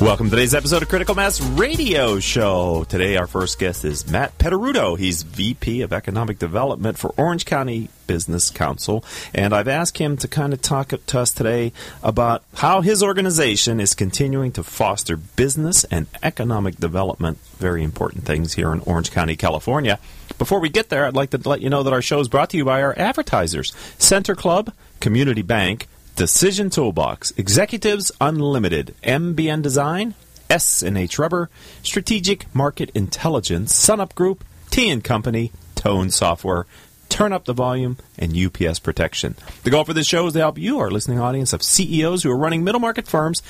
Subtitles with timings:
[0.00, 2.84] Welcome to today's episode of Critical Mass Radio Show.
[2.84, 4.96] Today, our first guest is Matt Petteruto.
[4.96, 9.04] He's VP of Economic Development for Orange County Business Council.
[9.34, 13.80] And I've asked him to kind of talk to us today about how his organization
[13.80, 17.38] is continuing to foster business and economic development.
[17.56, 19.98] Very important things here in Orange County, California.
[20.38, 22.50] Before we get there, I'd like to let you know that our show is brought
[22.50, 30.14] to you by our advertisers Center Club, Community Bank, Decision Toolbox, Executives Unlimited, MBN Design,
[30.50, 31.48] S&H Rubber,
[31.84, 36.66] Strategic Market Intelligence, Sunup Group, T & Company, Tone Software,
[37.08, 39.36] Turn Up the Volume, and UPS Protection.
[39.62, 42.32] The goal for this show is to help you, our listening audience of CEOs who
[42.32, 43.40] are running middle market firms,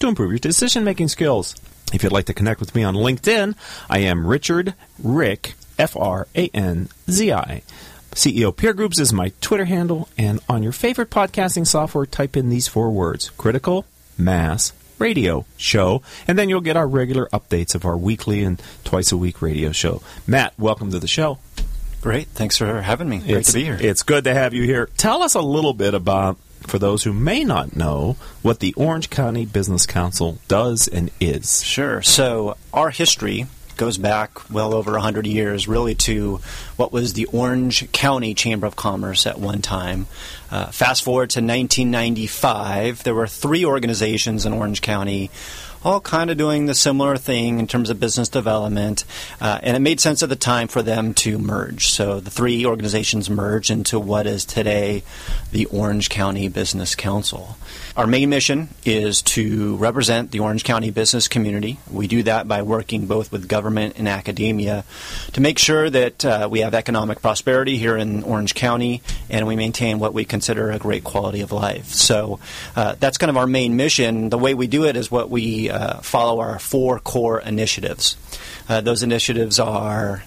[0.00, 1.54] to improve your decision-making skills.
[1.92, 3.54] If you'd like to connect with me on LinkedIn,
[3.90, 7.62] I am Richard Rick, F-R-A-N-Z-I.
[8.14, 12.48] CEO Peer Groups is my Twitter handle, and on your favorite podcasting software, type in
[12.48, 17.84] these four words Critical Mass Radio Show, and then you'll get our regular updates of
[17.84, 20.00] our weekly and twice a week radio show.
[20.28, 21.40] Matt, welcome to the show.
[22.02, 22.28] Great.
[22.28, 23.18] Thanks for having me.
[23.18, 23.78] Great it's, to be here.
[23.80, 24.88] It's good to have you here.
[24.96, 29.10] Tell us a little bit about, for those who may not know, what the Orange
[29.10, 31.64] County Business Council does and is.
[31.64, 32.00] Sure.
[32.00, 36.40] So, our history goes back well over 100 years, really to
[36.76, 40.06] what was the Orange County Chamber of Commerce at one time.
[40.50, 45.30] Uh, fast forward to 1995, there were three organizations in Orange County.
[45.84, 49.04] All kind of doing the similar thing in terms of business development,
[49.40, 51.88] uh, and it made sense at the time for them to merge.
[51.88, 55.02] So the three organizations merged into what is today
[55.52, 57.58] the Orange County Business Council.
[57.96, 61.78] Our main mission is to represent the Orange County business community.
[61.88, 64.84] We do that by working both with government and academia
[65.34, 69.00] to make sure that uh, we have economic prosperity here in Orange County
[69.30, 71.86] and we maintain what we consider a great quality of life.
[71.90, 72.40] So
[72.74, 74.28] uh, that's kind of our main mission.
[74.28, 78.16] The way we do it is what we uh, follow our four core initiatives.
[78.68, 80.22] Uh, those initiatives are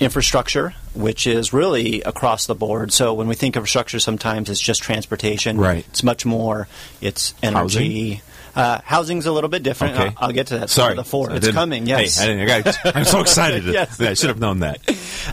[0.00, 2.92] infrastructure, which is really across the board.
[2.92, 5.56] So when we think of infrastructure, sometimes it's just transportation.
[5.56, 5.86] Right.
[5.88, 6.68] It's much more.
[7.00, 8.14] It's energy.
[8.14, 8.22] Housing?
[8.54, 9.94] Uh, housing's a little bit different.
[9.94, 10.08] Okay.
[10.08, 10.70] I'll, I'll get to that.
[10.70, 11.30] Sorry, the four.
[11.30, 11.86] I It's coming.
[11.86, 12.18] Yes.
[12.18, 13.64] Hey, I I got, I'm so excited.
[13.64, 13.98] Yes.
[14.00, 14.80] I should have known that.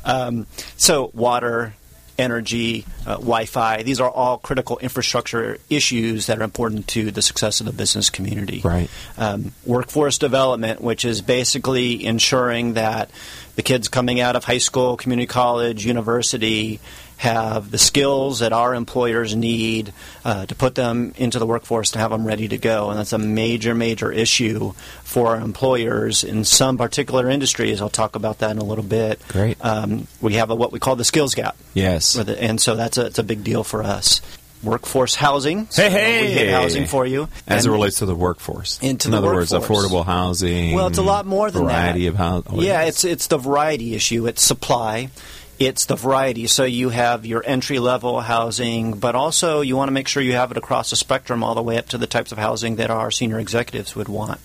[0.05, 1.73] Um, so water,
[2.19, 3.84] energy, uh, Wi-Fi.
[3.84, 8.09] These are all critical infrastructure issues that are important to the success of the business
[8.09, 8.62] community.
[8.63, 8.90] Right.
[9.18, 13.09] Um, workforce development, which is basically ensuring that
[13.56, 16.80] the kids coming out of high school, community college, university
[17.19, 19.91] have the skills that our employers need
[20.24, 22.90] uh, to put them into the workforce to have them ready to go.
[22.90, 24.72] And that's a major, major issue
[25.03, 27.81] for our employers in some particular industries.
[27.81, 29.19] I'll talk about that in a little bit.
[29.28, 29.57] Great.
[29.63, 31.57] Um, we have a, what we call the skills gap.
[31.74, 32.16] Yes.
[32.18, 34.22] And so that's a, it's a big deal for us.
[34.63, 35.68] Workforce housing.
[35.69, 36.22] So Hey, hey!
[36.28, 37.30] We hit housing for you.
[37.47, 38.78] As And- it relates to the workforce.
[38.81, 40.74] Into In the other words, affordable housing.
[40.74, 42.09] Well, it's a lot more than variety that.
[42.12, 42.62] of housing.
[42.62, 44.28] Yeah, it's it's the variety issue.
[44.28, 45.09] It's supply.
[45.59, 46.47] It's the variety.
[46.47, 50.33] So you have your entry level housing, but also you want to make sure you
[50.33, 52.89] have it across the spectrum, all the way up to the types of housing that
[52.89, 54.39] our senior executives would want.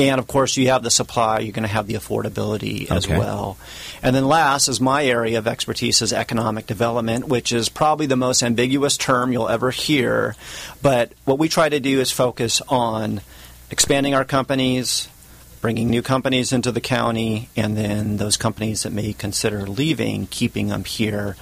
[0.00, 1.40] And of course, you have the supply.
[1.40, 3.18] You're going to have the affordability as Okay.
[3.18, 3.56] well.
[4.02, 8.16] And then last is my area of expertise is economic development, which is probably the
[8.16, 10.36] most ambiguous term you'll ever hear.
[10.82, 13.20] But what we try to do is focus on
[13.70, 15.08] expanding our companies,
[15.60, 20.68] bringing new companies into the county, and then those companies that may consider leaving, keeping
[20.68, 21.36] them here.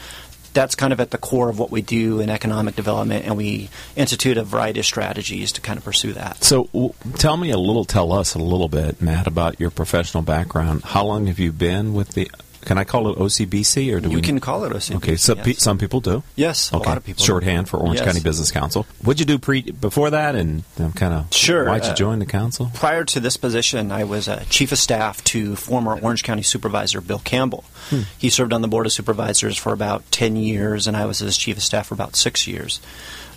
[0.53, 3.69] That's kind of at the core of what we do in economic development, and we
[3.95, 6.43] institute a variety of strategies to kind of pursue that.
[6.43, 10.23] So, w- tell me a little, tell us a little bit, Matt, about your professional
[10.23, 10.83] background.
[10.83, 12.31] How long have you been with the?
[12.67, 14.23] Can I call it OCBC or do You we?
[14.23, 14.97] can call it OCBC.
[14.97, 15.45] Okay, so yes.
[15.47, 16.23] pe- some people do.
[16.35, 17.25] Yes, a Okay, lot of people.
[17.25, 18.07] shorthand for Orange Yes.
[18.07, 18.87] County Business Council.
[19.03, 22.19] What'd you do pre before that, and um, kind of Sure, Why'd you uh, join
[22.19, 22.71] the council?
[22.75, 27.01] Prior to this position, I was a chief of staff to former Orange County Supervisor
[27.01, 27.65] Bill Campbell.
[27.89, 28.01] Hmm.
[28.19, 31.39] He served on the Board of Supervisors for about 10 years, and I was his
[31.39, 32.81] chief of staff for about six years.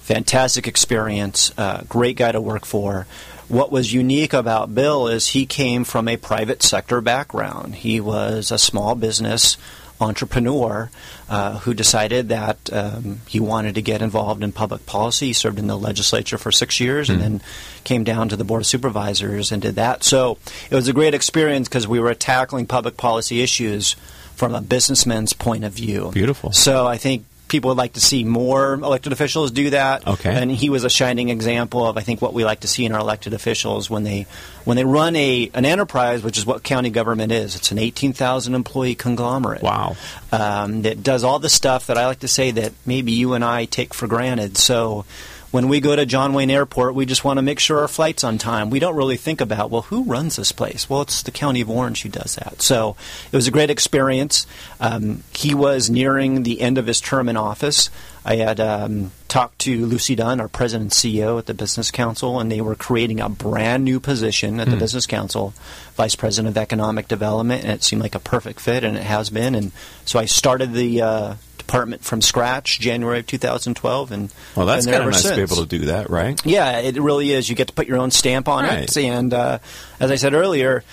[0.01, 3.05] Fantastic experience, uh, great guy to work for.
[3.49, 7.75] What was unique about Bill is he came from a private sector background.
[7.75, 9.57] He was a small business
[10.01, 10.89] entrepreneur
[11.29, 15.27] uh, who decided that um, he wanted to get involved in public policy.
[15.27, 17.41] He served in the legislature for six years and then
[17.83, 20.03] came down to the Board of Supervisors and did that.
[20.03, 20.37] So
[20.69, 23.95] it was a great experience because we were tackling public policy issues
[24.35, 26.11] from a businessman's point of view.
[26.13, 26.51] Beautiful.
[26.53, 30.07] So I think people would like to see more elected officials do that.
[30.07, 30.29] Okay.
[30.29, 32.93] And he was a shining example of I think what we like to see in
[32.93, 34.25] our elected officials when they
[34.63, 37.55] when they run a an enterprise, which is what county government is.
[37.55, 39.61] It's an eighteen thousand employee conglomerate.
[39.61, 39.97] Wow.
[40.31, 43.43] Um, that does all the stuff that I like to say that maybe you and
[43.43, 44.57] I take for granted.
[44.57, 45.05] So
[45.51, 48.23] when we go to John Wayne Airport, we just want to make sure our flight's
[48.23, 48.69] on time.
[48.69, 50.89] We don't really think about, well, who runs this place?
[50.89, 52.61] Well, it's the County of Orange who does that.
[52.61, 52.95] So
[53.31, 54.45] it was a great experience.
[54.79, 57.89] Um, he was nearing the end of his term in office.
[58.23, 62.39] I had um, talked to Lucy Dunn, our president and CEO at the Business Council,
[62.39, 65.53] and they were creating a brand new position at the Business Council,
[65.95, 69.29] Vice President of Economic Development, and it seemed like a perfect fit, and it has
[69.31, 69.55] been.
[69.55, 69.71] And
[70.05, 71.33] so I started the uh,
[71.69, 75.57] department from scratch January of 2012, and Well, that's kind of nice to be able
[75.57, 76.43] to do that, right?
[76.43, 77.47] Yeah, it really is.
[77.47, 78.83] You get to put your own stamp on Right.
[78.89, 78.97] it.
[78.97, 79.59] And uh,
[79.99, 80.83] as I said earlier,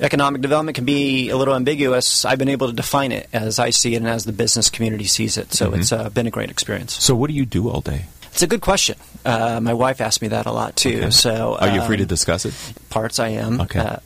[0.00, 2.24] economic development can be a little ambiguous.
[2.24, 5.04] I've been able to define it as I see it and as the business community
[5.04, 5.52] sees it.
[5.52, 6.94] So it's uh, been a great experience.
[6.94, 8.06] So, what do you do all day?
[8.32, 8.96] It's a good question.
[9.24, 10.96] Uh, my wife asked me that a lot too.
[10.98, 11.10] Okay.
[11.10, 12.54] So Are you free to um, discuss it?
[12.90, 13.60] parts I am.
[13.62, 13.80] Okay.
[13.80, 13.96] Uh,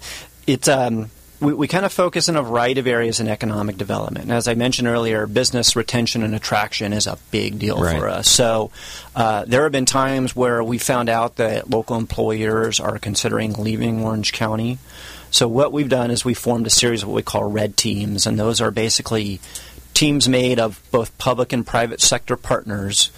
[0.47, 4.25] it's um, we, we kind of focus in a variety of areas in economic development.
[4.25, 7.99] And as I mentioned earlier, business retention and attraction is a big deal Right.
[7.99, 8.29] for us.
[8.29, 8.71] So
[9.17, 14.03] uh, there have been times where we found out that local employers are considering leaving
[14.05, 14.79] Orange County.
[15.31, 18.27] So what we've done is we formed a series of what we call red teams,
[18.27, 19.41] and those are basically
[19.95, 23.11] teams made of both public and private sector partners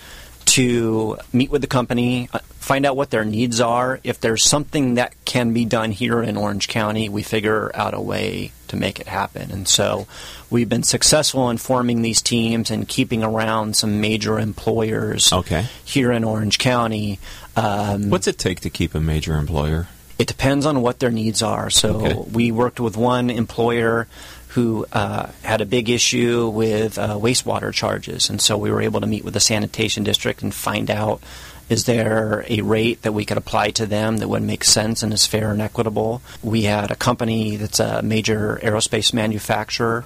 [0.46, 4.00] to meet with the company, uh, find out what their needs are.
[4.04, 8.00] If there's something that can be done here in Orange County, we figure out a
[8.00, 9.50] way to make it happen.
[9.50, 10.06] And so
[10.50, 15.66] we've been successful in forming these teams and keeping around some major employers Okay.
[15.84, 17.18] here in Orange County.
[17.56, 19.88] Um, What's it take to keep a major employer?
[20.18, 21.68] it depends on what their needs are.
[21.68, 22.14] So Okay.
[22.32, 24.06] we worked with one employer
[24.54, 29.00] who uh, had a big issue with uh, wastewater charges, and so we were able
[29.00, 31.22] to meet with the sanitation district and find out
[31.68, 35.12] is there a rate that we could apply to them that would make sense and
[35.12, 36.20] is fair and equitable.
[36.42, 40.04] We had a company that's a major aerospace manufacturer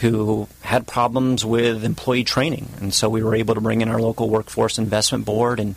[0.00, 4.00] who had problems with employee training, and so we were able to bring in our
[4.00, 5.76] local workforce investment board and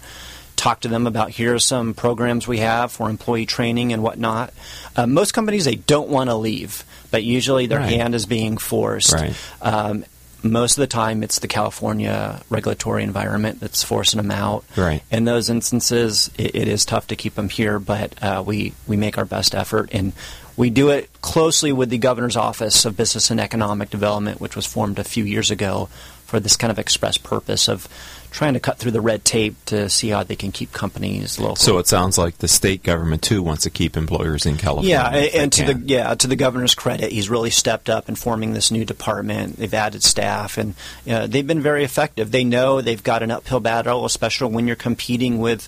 [0.56, 4.54] talk to them about here are some programs we have for employee training and whatnot.
[4.96, 7.90] Uh, most companies they don't want to leave, but usually their Right.
[7.94, 9.14] hand is being forced.
[9.14, 9.34] Right.
[9.62, 10.06] Um,
[10.42, 14.64] most of the time, it's the California regulatory environment that's forcing them out.
[14.78, 15.02] Right.
[15.12, 18.96] In those instances, it, it is tough to keep them here, but uh, we we
[18.98, 20.14] make our best effort and.
[20.58, 24.66] We do it closely with the Governor's Office of Business and Economic Development, which was
[24.66, 25.88] formed a few years ago
[26.26, 27.88] for this kind of express purpose of
[28.32, 31.56] trying to cut through the red tape to see how they can keep companies local.
[31.56, 34.92] So it sounds like the state government too wants to keep employers in California.
[34.92, 38.54] Yeah, and to the yeah to the governor's credit, he's really stepped up in forming
[38.54, 39.58] this new department.
[39.58, 40.76] They've added staff, and
[41.10, 42.32] uh, they've been very effective.
[42.32, 45.68] They know they've got an uphill battle, especially when you're competing with.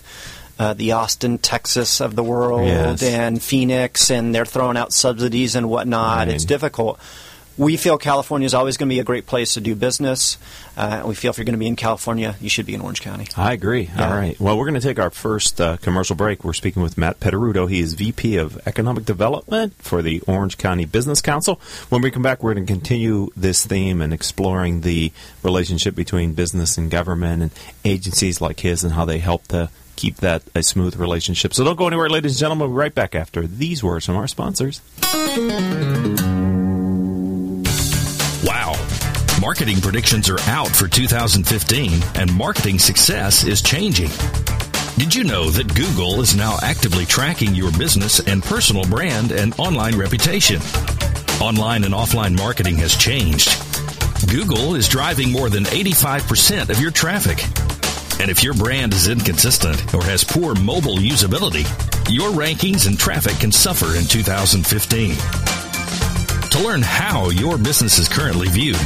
[0.58, 3.02] Uh, the Austin, Texas of the world, Yes.
[3.02, 6.18] and Phoenix, and they're throwing out subsidies and whatnot.
[6.18, 6.28] Right.
[6.28, 7.00] It's difficult.
[7.58, 10.38] We feel California is always going to be a great place to do business.
[10.76, 13.02] Uh, we feel if you're going to be in California, you should be in Orange
[13.02, 13.26] County.
[13.36, 13.90] I agree.
[13.94, 14.08] Yeah.
[14.08, 14.38] All right.
[14.40, 16.44] Well, we're going to take our first uh, commercial break.
[16.44, 17.68] We're speaking with Matt Petteruto.
[17.68, 21.60] He is VP of Economic Development for the Orange County Business Council.
[21.90, 25.12] When we come back, we're going to continue this theme and exploring the
[25.42, 27.50] relationship between business and government and
[27.84, 31.54] agencies like his and how they help to keep that a smooth relationship.
[31.54, 32.68] So don't go anywhere, ladies and gentlemen.
[32.68, 34.80] We'll be right back after these words from our sponsors.
[38.42, 38.74] Wow.
[39.40, 44.10] Marketing predictions are out for 2015, and marketing success is changing.
[44.98, 49.58] Did you know that Google is now actively tracking your business and personal brand and
[49.58, 50.60] online reputation?
[51.40, 53.48] Online and offline marketing has changed.
[54.28, 57.42] Google is driving more than 85% of your traffic.
[58.20, 61.64] And if your brand is inconsistent or has poor mobile usability,
[62.12, 65.61] your rankings and traffic can suffer in 2015.
[66.52, 68.76] To learn how your business is currently viewed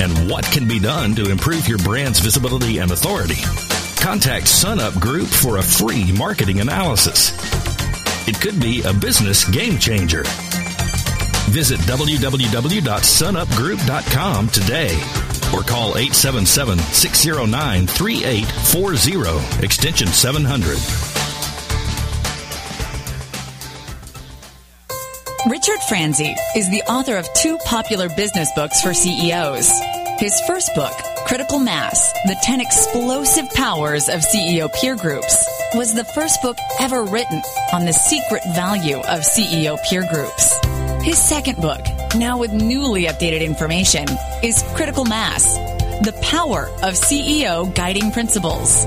[0.00, 3.42] and what can be done to improve your brand's visibility and authority,
[4.02, 7.32] contact SunUp Group for a free marketing analysis.
[8.26, 10.22] It could be a business game changer.
[11.52, 14.94] Visit www.sunupgroup.com today
[15.52, 21.11] or call 877 609 3840, extension 700.
[25.48, 29.72] Richard Franzi is the author of two popular business books for CEOs.
[30.20, 30.92] His first book,
[31.26, 35.44] Critical Mass The 10 Explosive Powers of CEO Peer Groups,
[35.74, 40.54] was the first book ever written on the secret value of CEO peer groups.
[41.02, 41.84] His second book,
[42.14, 44.06] now with newly updated information,
[44.44, 45.54] is Critical Mass
[46.04, 48.86] The Power of CEO Guiding Principles.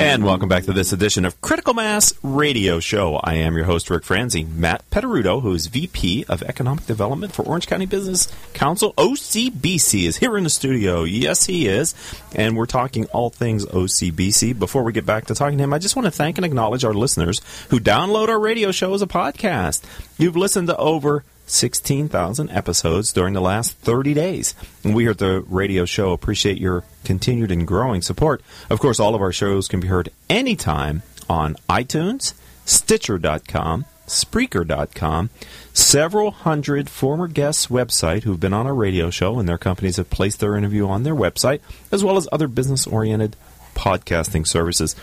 [0.00, 3.16] And welcome back to this edition of Critical Mass Radio Show.
[3.16, 4.44] I am your host, Rick Franzi.
[4.44, 10.16] Matt Petteruto, who is VP of Economic Development for Orange County Business Council, OCBC, is
[10.16, 11.04] here in the studio.
[11.04, 11.94] Yes, he is.
[12.34, 14.58] And we're talking all things OCBC.
[14.58, 16.82] Before we get back to talking to him, I just want to thank and acknowledge
[16.82, 19.82] our listeners who download our radio show as a podcast.
[20.16, 24.54] You've listened to over 16,000 episodes during the last 30 days.
[24.84, 28.42] And we here at the radio show appreciate your continued and growing support.
[28.68, 35.30] Of course, all of our shows can be heard anytime on iTunes, Stitcher.com, Spreaker.com,
[35.72, 40.10] several hundred former guests' website who've been on our radio show and their companies have
[40.10, 41.60] placed their interview on their website,
[41.92, 43.36] as well as other business oriented
[43.74, 44.96] podcasting services.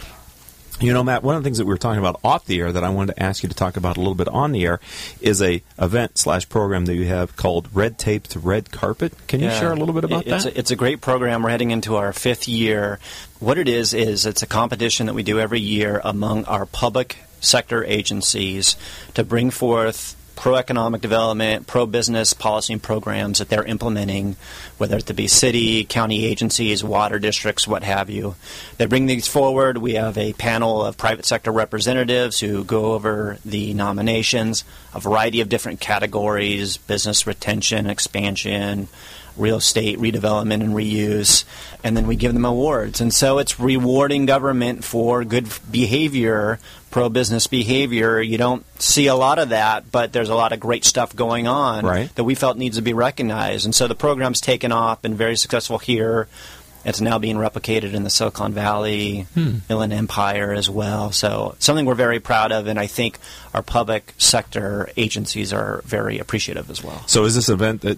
[0.79, 2.72] You know, Matt, one of the things that we were talking about off the air
[2.72, 4.79] that I wanted to ask you to talk about a little bit on the air
[5.19, 9.13] is a event slash program that you have called Red Tape to Red Carpet.
[9.27, 9.60] Can you Yeah.
[9.60, 10.53] share a little bit about it's that?
[10.53, 11.41] A, it's a great program.
[11.41, 13.00] We're heading into our fifth year.
[13.39, 17.17] What it is is it's a competition that we do every year among our public
[17.39, 18.75] sector agencies
[19.15, 24.38] to bring forth pro-economic development, pro-business policy and programs that they're implementing,
[24.77, 28.36] whether it be city, county agencies, water districts, what have you.
[28.77, 29.79] They bring these forward.
[29.79, 34.63] We have a panel of private sector representatives who go over the nominations,
[34.94, 38.88] a variety of different categories, business retention, expansion,
[39.38, 41.46] real estate redevelopment and reuse,
[41.84, 43.01] and then we give them awards.
[43.01, 46.60] And so it's rewarding government for good behavior,
[46.91, 48.22] pro business behavior.
[48.22, 51.48] You don't see a lot of that, but there's a lot of great stuff going
[51.48, 52.13] on Right.
[52.15, 53.65] that we felt needs to be recognized.
[53.65, 56.27] And so the program's taken off and very successful here.
[56.88, 61.12] It's now being replicated in the Silicon Valley, Inland Empire as well.
[61.12, 63.20] So something we're very proud of, and I think
[63.53, 67.03] our public sector agencies are very appreciative as well.
[67.08, 67.96] so, is this event uh,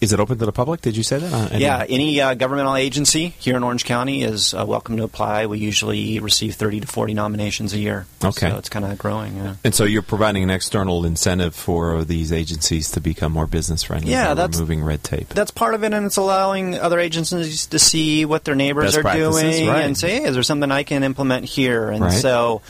[0.00, 0.80] is it open to the public?
[0.80, 1.32] Did you say that?
[1.32, 5.02] Uh, I Yeah, any uh, governmental agency here in Orange County is uh, welcome to
[5.02, 5.46] apply.
[5.46, 8.06] We usually receive 30 to 40 nominations a year.
[8.22, 8.48] Okay.
[8.50, 9.36] So it's kind of growing.
[9.36, 9.54] Yeah.
[9.64, 14.12] And so you're providing an external incentive for these agencies to become more business friendly.
[14.12, 15.30] Yeah, that's- removing red tape.
[15.30, 19.06] That's part of it, and it's allowing other agencies to see what their neighbors Best
[19.06, 19.84] are doing right.
[19.84, 21.90] and say, hey, is there something I can implement here?
[21.90, 22.12] And Right.
[22.12, 22.62] so,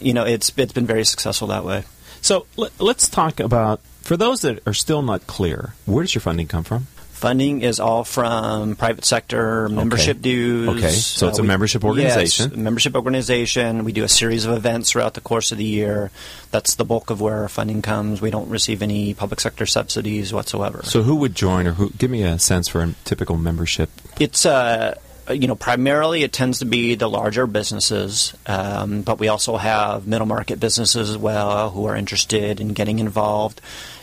[0.00, 1.84] you know, it's it's been very successful that way.
[2.22, 5.74] So let, let's talk about for those that are still not clear.
[5.84, 6.86] Where does your funding come from?
[7.16, 10.68] Funding is all from private sector membership dues.
[10.68, 12.50] Okay, so it's a we- membership organization.
[12.50, 13.84] Yes, membership organization.
[13.84, 16.10] We do a series of events throughout the course of the year.
[16.50, 18.20] That's the bulk of where our funding comes.
[18.20, 20.82] We don't receive any public sector subsidies whatsoever.
[20.84, 21.88] So who would join, or who?
[21.88, 23.88] Give me a sense for a typical membership.
[24.20, 24.96] It's uh,
[25.30, 30.06] you know primarily it tends to be the larger businesses, um, but we also have
[30.06, 33.62] middle market businesses as well who are interested in getting involved,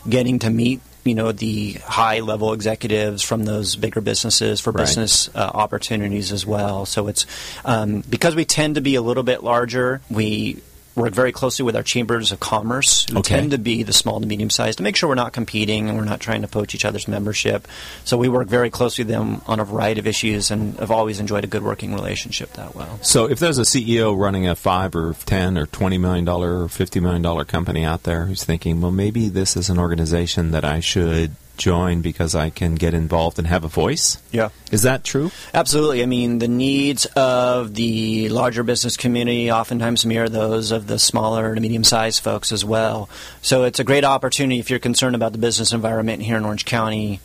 [0.10, 4.83] getting to meet you know the high level executives from those bigger businesses for Right.
[4.83, 6.86] business uh, opportunities as well.
[6.86, 7.25] So it's
[7.65, 10.01] um, because we tend to be a little bit larger.
[10.10, 10.62] We
[10.95, 13.35] work very closely with our chambers of commerce, who Okay.
[13.35, 15.97] tend to be the small to medium sized, to make sure we're not competing and
[15.97, 17.67] we're not trying to poach each other's membership.
[18.05, 21.19] So we work very closely with them on a variety of issues, and have always
[21.19, 23.00] enjoyed a good working relationship that well.
[23.01, 26.69] So if there's a CEO running a five or ten or twenty million dollar or
[26.69, 30.63] fifty million dollar company out there who's thinking, well, maybe this is an organization that
[30.63, 34.17] I should join because I can get involved and have a voice.
[34.31, 34.50] Yeah.
[34.72, 35.31] Is that true?
[35.53, 36.01] Absolutely.
[36.01, 41.53] I mean, the needs of the larger business community oftentimes mirror those of the smaller
[41.53, 43.10] to medium sized folks as well.
[43.41, 46.65] So it's a great opportunity if you're concerned about the business environment here in Orange
[46.65, 47.19] County,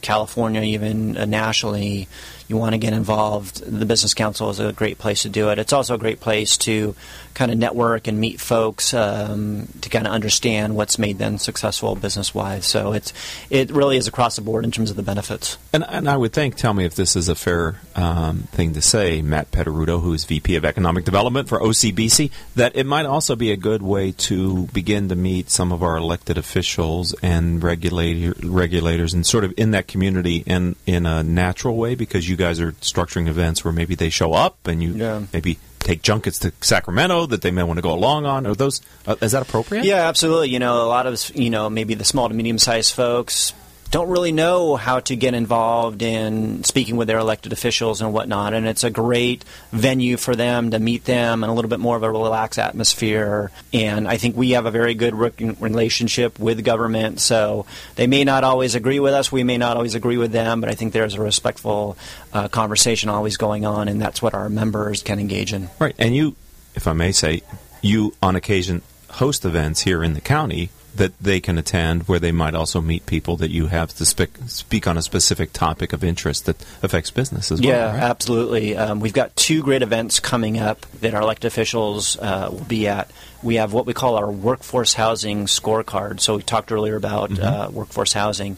[0.00, 2.08] California, even uh, nationally.
[2.48, 5.58] You want to get involved, the Business Council is a great place to do it.
[5.58, 6.94] It's also a great place to
[7.34, 11.96] kind of network and meet folks um, to kind of understand what's made them successful
[11.96, 12.64] business wise.
[12.64, 13.12] So it's
[13.50, 15.58] it really is across the board in terms of the benefits.
[15.72, 18.82] And, and I would think, tell me if this is a fair um, thing to
[18.82, 23.36] say, Matt Petteruto, who is VP of Economic Development for OCBC, that it might also
[23.36, 28.34] be a good way to begin to meet some of our elected officials and regulator,
[28.46, 32.43] regulators and sort of in that community in, in a natural way because you guys
[32.44, 35.22] are structuring events where maybe they show up and you Yeah.
[35.32, 38.46] maybe take junkets to Sacramento that they may want to go along on.
[38.46, 39.84] Are those uh, is that appropriate?
[39.84, 40.48] Yeah, absolutely.
[40.50, 43.52] You know, a lot of you know maybe the small to medium sized folks
[43.94, 48.52] don't really know how to get involved in speaking with their elected officials and whatnot,
[48.52, 51.96] and it's a great venue for them to meet them in a little bit more
[51.96, 53.52] of a relaxed atmosphere.
[53.72, 58.42] And I think we have a very good relationship with government, so they may not
[58.42, 61.14] always agree with us, we may not always agree with them, but I think there's
[61.14, 61.96] a respectful
[62.32, 65.70] uh, conversation always going on, and that's what our members can engage in.
[65.78, 65.94] Right.
[66.00, 66.34] And you,
[66.74, 67.42] if I may say,
[67.80, 72.32] you on occasion host events here in the county that they can attend where they
[72.32, 76.04] might also meet people that you have to speak, speak on a specific topic of
[76.04, 77.68] interest that affects business as well.
[77.70, 78.02] Yeah, right?
[78.02, 78.76] absolutely.
[78.76, 82.86] Um, we've got two great events coming up that our elected officials uh, will be
[82.88, 83.10] at.
[83.42, 86.20] We have what we call our workforce housing scorecard.
[86.20, 87.42] So we talked earlier about Mm-hmm.
[87.42, 88.56] uh, workforce housing,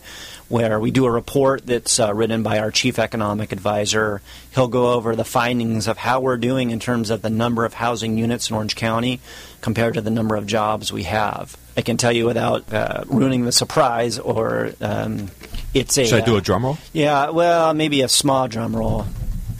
[0.48, 4.20] where we do a report that's uh, written by our chief economic advisor.
[4.54, 7.74] He'll go over the findings of how we're doing in terms of the number of
[7.74, 9.20] housing units in Orange County
[9.66, 11.56] compared to the number of jobs we have.
[11.76, 15.28] I can tell you without uh, ruining the surprise, or um,
[15.74, 16.06] it's a.
[16.06, 16.78] Should I do uh, a drum roll?
[16.92, 19.06] yeah, well, maybe a small drum roll.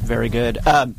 [0.05, 0.65] Very good.
[0.65, 0.95] Um,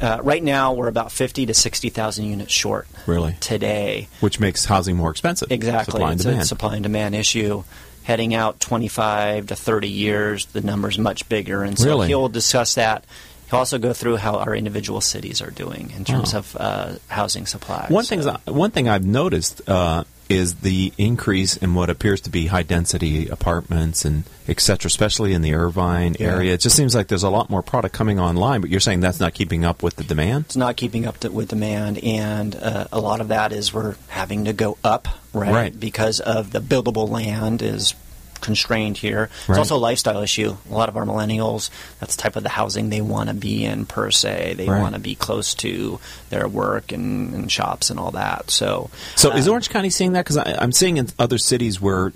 [0.00, 2.88] uh, right now, we're about fifty to sixty thousand units short.
[3.06, 3.36] Really?
[3.38, 5.52] Today, Which makes housing more expensive.
[5.52, 5.92] exactly.
[5.92, 6.42] Supply and it's demand.
[6.42, 7.62] a supply and demand issue.
[8.02, 12.08] Heading out twenty-five to thirty years, the number's much bigger, and so Really?
[12.08, 13.04] he'll discuss that.
[13.50, 16.38] He'll also go through how our individual cities are doing in terms Oh.
[16.38, 17.86] of uh, housing supply.
[17.88, 22.28] One So- thing, one thing I've noticed uh, is the increase in what appears to
[22.30, 26.26] be high density apartments and et cetera, especially in the Irvine Yeah.
[26.34, 26.52] area.
[26.52, 29.20] It just seems like there's a lot more product coming online, but you're saying that's
[29.20, 30.44] not keeping up with the demand?
[30.44, 33.94] it's not keeping up to, with demand, and uh, a lot of that is we're
[34.08, 35.50] having to go up, right?
[35.50, 35.80] Right.
[35.80, 37.94] Because of the buildable land is
[38.40, 39.30] constrained here.
[39.48, 40.56] It's also a lifestyle issue.
[40.70, 41.70] A lot of our millennials,
[42.00, 44.54] that's the type of the housing they want to be in per se.
[44.56, 44.80] They Right.
[44.80, 45.98] want to be close to
[46.30, 48.50] their work and, and shops and all that.
[48.50, 50.24] So, So is um, Orange County seeing that?
[50.24, 52.10] Because I'm seeing in other cities where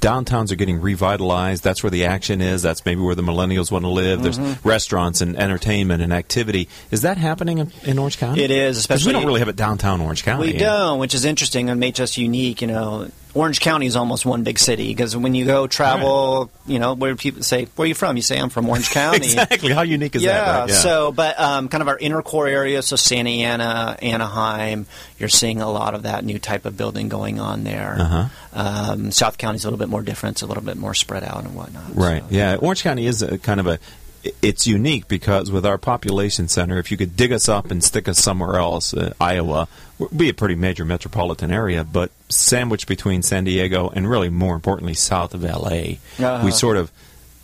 [0.00, 1.62] downtowns are getting revitalized.
[1.64, 2.62] That's where the action is.
[2.62, 4.22] That's maybe where the millennials want to live.
[4.22, 4.68] There's Mm-hmm.
[4.68, 6.68] restaurants and entertainment and activity.
[6.92, 8.42] Is that happening in, in Orange County?
[8.42, 10.52] It is, especially- we don't really have it downtown Orange County.
[10.52, 12.60] We don't, which is interesting and makes us unique.
[12.62, 16.78] You know, Orange County is almost one big city because when you go travel, you
[16.78, 19.72] know, where people say, "Where are you from?" You say, "I'm from Orange County." exactly.
[19.72, 20.60] How unique is yeah, that?
[20.60, 20.70] Right?
[20.70, 24.86] So, but um, kind of our inner core area, so Santa Ana, Anaheim,
[25.18, 27.96] you're seeing a lot of that new type of building going on there.
[27.98, 28.28] Uh-huh.
[28.54, 31.44] Um, South County's a little bit more different; it's a little bit more spread out
[31.44, 31.94] and whatnot.
[31.94, 32.22] Right.
[32.22, 32.56] So, Yeah.
[32.56, 33.78] Orange County is a kind of a.
[34.42, 38.08] It's unique because with our population center, if you could dig us up and stick
[38.08, 43.22] us somewhere else, uh, Iowa would be a pretty major metropolitan area, but sandwiched between
[43.22, 46.42] San Diego and really more importantly south of LA, Uh-huh.
[46.44, 46.90] we sort of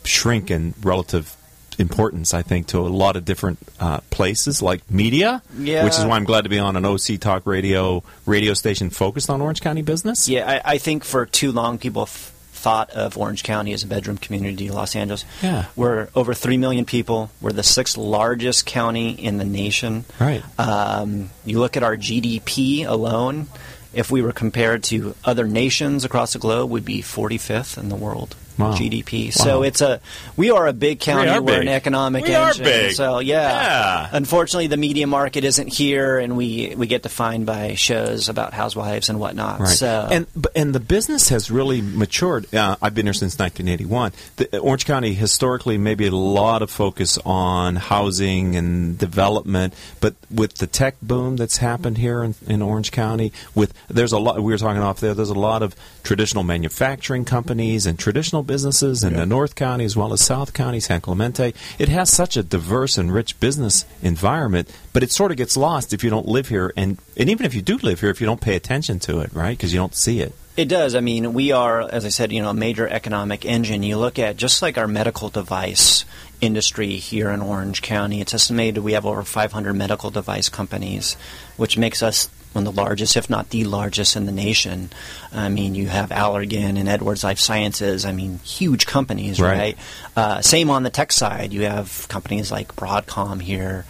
[0.04, 1.37] shrink in relative
[1.78, 5.84] importance, I think, to a lot of different uh, places like media, Yeah.
[5.84, 9.28] which is why I'm glad to be on an OC Talk Radio radio station focused
[9.30, 10.28] on Orange County business.
[10.28, 12.32] Yeah, I, I think for too long people f-
[12.64, 15.27] thought of Orange County as a bedroom community, Los Angeles.
[15.42, 15.66] Yeah.
[15.77, 17.31] We're over 3 million people.
[17.42, 20.07] We're the sixth largest county in the nation.
[20.18, 20.42] Right.
[20.59, 23.48] Um, you look at our GDP alone,
[23.92, 27.96] if we were compared to other nations across the globe, we'd be 45th in the
[27.96, 28.35] world.
[28.59, 28.73] Wow.
[28.73, 29.27] GDP.
[29.27, 29.45] Wow.
[29.45, 30.01] So it's a
[30.37, 31.29] we are a big county.
[31.31, 31.62] are We're big.
[31.62, 32.64] an economic We are engine.
[32.64, 32.93] big.
[32.95, 33.35] So yeah.
[33.35, 34.09] Yeah.
[34.12, 39.09] Unfortunately, the media market isn't here, and we we get defined by shows about housewives
[39.09, 39.61] and whatnot.
[39.61, 39.69] Right.
[39.69, 42.53] So and but- and the business has really matured.
[42.55, 44.12] Uh, I've been here since 1981.
[44.37, 50.55] The, Orange County historically maybe a lot of focus on housing and development, but with
[50.59, 54.53] the tech boom that's happened here in, in Orange County, with there's a lot we
[54.53, 55.12] were talking off there.
[55.14, 59.96] There's a lot of traditional manufacturing companies and traditional businesses in the North County as
[59.96, 61.52] well as South County, San Clemente.
[61.78, 65.92] It has such a diverse and rich business environment, but it sort of gets lost
[65.92, 68.26] if you don't live here, and and even if you do live here, if you
[68.26, 69.57] don't pay attention to it, right?
[69.57, 70.35] Because you don't see it.
[70.57, 70.94] It does.
[70.94, 73.83] I mean, we are, as I said, you know, a major economic engine.
[73.83, 76.04] You look at just like our medical device
[76.40, 78.20] industry here in Orange County.
[78.20, 81.16] It's estimated we have over 500 medical device companies,
[81.57, 84.90] which makes us one of the largest, if not the largest, in the nation.
[85.33, 88.05] I mean, you have Allergan and Edwards Life Sciences.
[88.05, 89.59] I mean, huge companies, Right.
[89.59, 89.79] right?
[90.17, 91.53] Uh, same on the tech side.
[91.53, 93.85] You have companies like Broadcom here.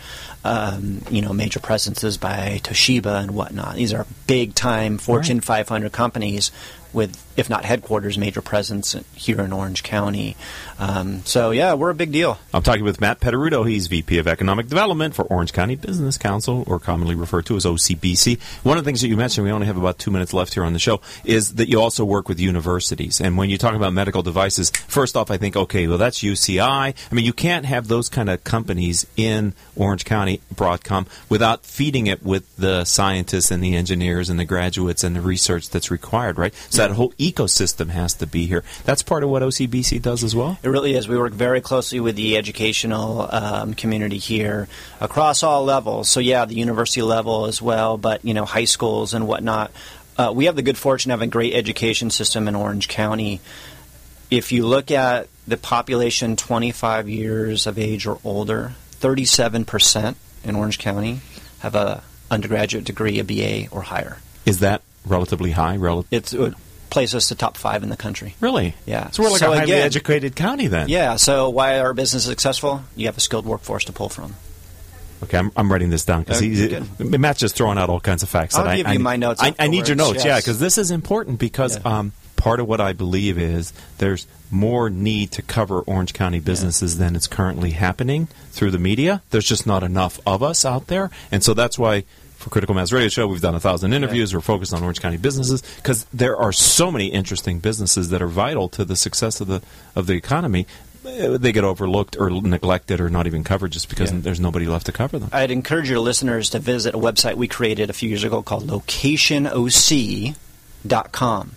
[0.46, 3.76] Um, you know, major presences by Toshiba and whatnot.
[3.76, 6.50] These are big time Fortune 500 companies
[6.94, 10.36] with, if not headquarters, major presence here in Orange County.
[10.78, 12.38] Um, so, yeah, we're a big deal.
[12.52, 13.68] I'm talking with Matt Petteruto.
[13.68, 17.64] He's VP of Economic Development for Orange County Business Council, or commonly referred to as
[17.64, 18.40] OCBC.
[18.64, 20.64] One of the things that you mentioned, we only have about two minutes left here
[20.64, 23.20] on the show, is that you also work with universities.
[23.20, 26.94] And when you talk about medical devices, first off, I think, okay, well, that's UCI.
[27.10, 32.06] I mean, you can't have those kind of companies in Orange County, Broadcom, without feeding
[32.06, 36.38] it with the scientists and the engineers and the graduates and the research that's required,
[36.38, 36.54] right?
[36.70, 38.62] So that whole ecosystem has to be here.
[38.84, 40.58] That's part of what OCBC does as well.
[40.62, 41.08] It really is.
[41.08, 44.68] We work very closely with the educational um, community here
[45.00, 46.10] across all levels.
[46.10, 49.70] So yeah, the university level as well, but you know, high schools and whatnot.
[50.18, 53.40] Uh, we have the good fortune of a great education system in Orange County.
[54.30, 60.78] If you look at the population 25 years of age or older, 37% in Orange
[60.78, 61.20] County
[61.60, 64.18] have a undergraduate degree, a BA or higher.
[64.44, 65.76] Is that relatively high?
[65.76, 66.34] Rel- It's,
[66.94, 68.34] it would place us to top five in the country.
[68.40, 68.74] really?
[68.86, 69.10] Yeah.
[69.10, 70.88] So we're like So a highly again- educated county then.
[70.88, 71.16] Yeah.
[71.16, 72.82] So why our business is successful?
[72.96, 74.34] You have a skilled workforce to pull from.
[75.22, 76.82] Okay, I'm, I'm writing this down because Okay,
[77.16, 78.54] Matt's just throwing out all kinds of facts.
[78.54, 80.76] I'll that give I, you my notes I, I need your notes, yeah, because this
[80.76, 81.98] is important because Yeah.
[81.98, 86.98] um, part of what I believe is there's more need to cover Orange County businesses
[86.98, 89.22] than it's currently happening through the media.
[89.30, 92.04] There's just not enough of us out there, and so that's why.
[92.44, 94.34] For Critical Mass Radio Show, we've done a thousand interviews.
[94.34, 98.26] We're focused on Orange County businesses because there are so many interesting businesses that are
[98.26, 99.62] vital to the success of the
[99.96, 100.66] of the economy.
[101.06, 104.18] Uh, They get overlooked or neglected or not even covered just because Yeah.
[104.20, 105.30] there's nobody left to cover them.
[105.32, 108.66] I'd encourage your listeners to visit a website we created a few years ago called
[108.66, 111.50] locationoc.com.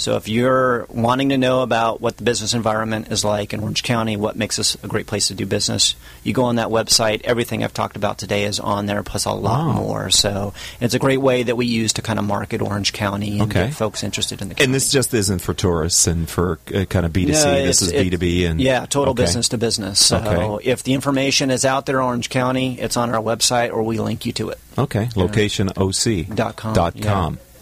[0.00, 3.82] So if you're wanting to know about what the business environment is like in Orange
[3.82, 7.20] County, what makes us a great place to do business, you go on that website.
[7.24, 9.72] Everything I've talked about today is on there, plus a lot Wow.
[9.74, 10.10] more.
[10.10, 13.50] So it's a great way that we use to kind of market Orange County and
[13.50, 13.66] Okay.
[13.66, 14.64] get folks interested in the county.
[14.64, 17.44] And this just isn't for tourists and for uh, kind of B2C.
[17.44, 19.24] No, this is B2B and yeah, total okay.
[19.24, 20.04] business to business.
[20.04, 20.70] So Okay.
[20.70, 24.24] if the information is out there, Orange County, it's on our website, or we link
[24.24, 24.58] you to it.
[24.78, 27.02] Okay, locationoc Dot com, Dot yeah.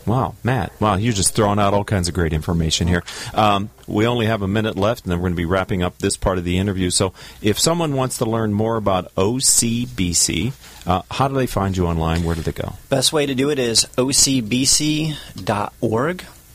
[0.09, 0.73] Wow, Matt.
[0.81, 3.05] Wow, you're just throwing out all kinds of great information here.
[3.35, 5.99] Um, we only have a minute left, and then we're going to be wrapping up
[5.99, 6.89] this part of the interview.
[6.89, 10.53] So, if someone wants to learn more about OCBC,
[10.87, 12.25] uh, how do they find you online?
[12.25, 12.73] Where do they go?
[12.89, 15.15] Best way to do it is ocbc.org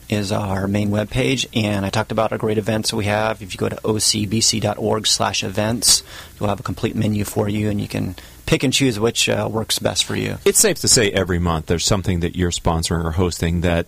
[0.08, 3.40] is our main webpage, and I talked about our great events that we have.
[3.40, 6.02] If you go to ocbc.org slash events,
[6.38, 9.48] you'll have a complete menu for you, and you can pick and choose which uh,
[9.50, 10.38] works best for you.
[10.44, 13.86] It's safe to say every month there's something that you're sponsoring or hosting that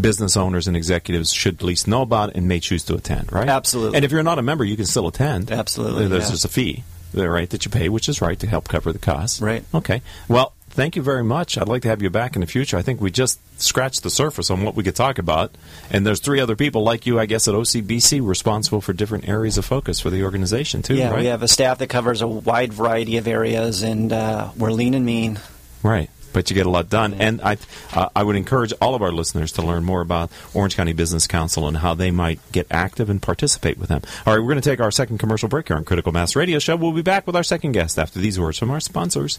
[0.00, 3.48] business owners and executives should at least know about and may choose to attend, right?
[3.48, 3.96] Absolutely.
[3.96, 5.50] And if you're not a member, you can still attend.
[5.50, 6.30] Absolutely, There's yeah.
[6.30, 6.84] just a fee,
[7.14, 9.40] right, that you pay, which is right to help cover the costs.
[9.40, 9.64] Right.
[9.74, 10.02] Okay.
[10.28, 11.56] Well, thank you very much.
[11.56, 12.76] I'd like to have you back in the future.
[12.76, 15.54] I think we just scratched the surface on what we could talk about.
[15.90, 19.58] And there's three other people like you, I guess, at OCBC responsible for different areas
[19.58, 21.20] of focus for the organization, too, yeah, right?
[21.20, 24.94] we have a staff that covers a wide variety of areas, and uh, we're lean
[24.94, 25.38] and mean.
[25.82, 26.10] Right.
[26.32, 27.58] But you get a lot done, and I,
[27.92, 31.26] uh, I would encourage all of our listeners to learn more about Orange County Business
[31.26, 34.02] Council and how they might get active and participate with them.
[34.26, 36.58] All right, we're going to take our second commercial break here on Critical Mass Radio
[36.58, 36.76] Show.
[36.76, 39.38] We'll be back with our second guest after these words from our sponsors.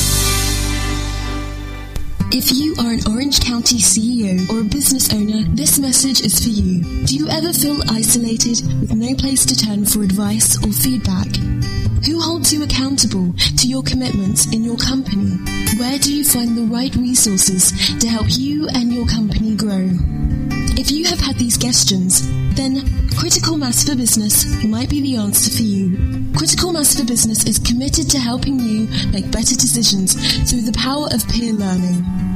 [2.33, 6.47] If you are an Orange County CEO or a business owner, this message is for
[6.47, 6.81] you.
[7.05, 11.27] Do you ever feel isolated with no place to turn for advice or feedback?
[12.05, 15.35] Who holds you accountable to your commitments in your company?
[15.77, 20.20] Where do you find the right resources to help you and your company grow?
[20.81, 22.81] If you have had these questions, then
[23.15, 26.25] Critical Mass for Business might be the answer for you.
[26.35, 30.15] Critical Mass for Business is committed to helping you make better decisions
[30.49, 32.30] through the power of peer learning.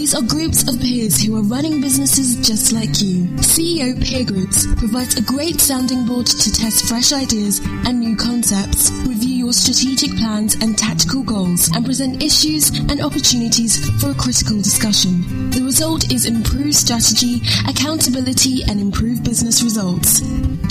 [0.00, 3.26] These are groups of peers who are running businesses just like you.
[3.44, 8.90] CEO Peer Groups provides a great sounding board to test fresh ideas and new concepts,
[9.06, 14.56] review your strategic plans and tactical goals, and present issues and opportunities for a critical
[14.56, 15.50] discussion.
[15.50, 20.22] The result is improved strategy, accountability, and improved business results.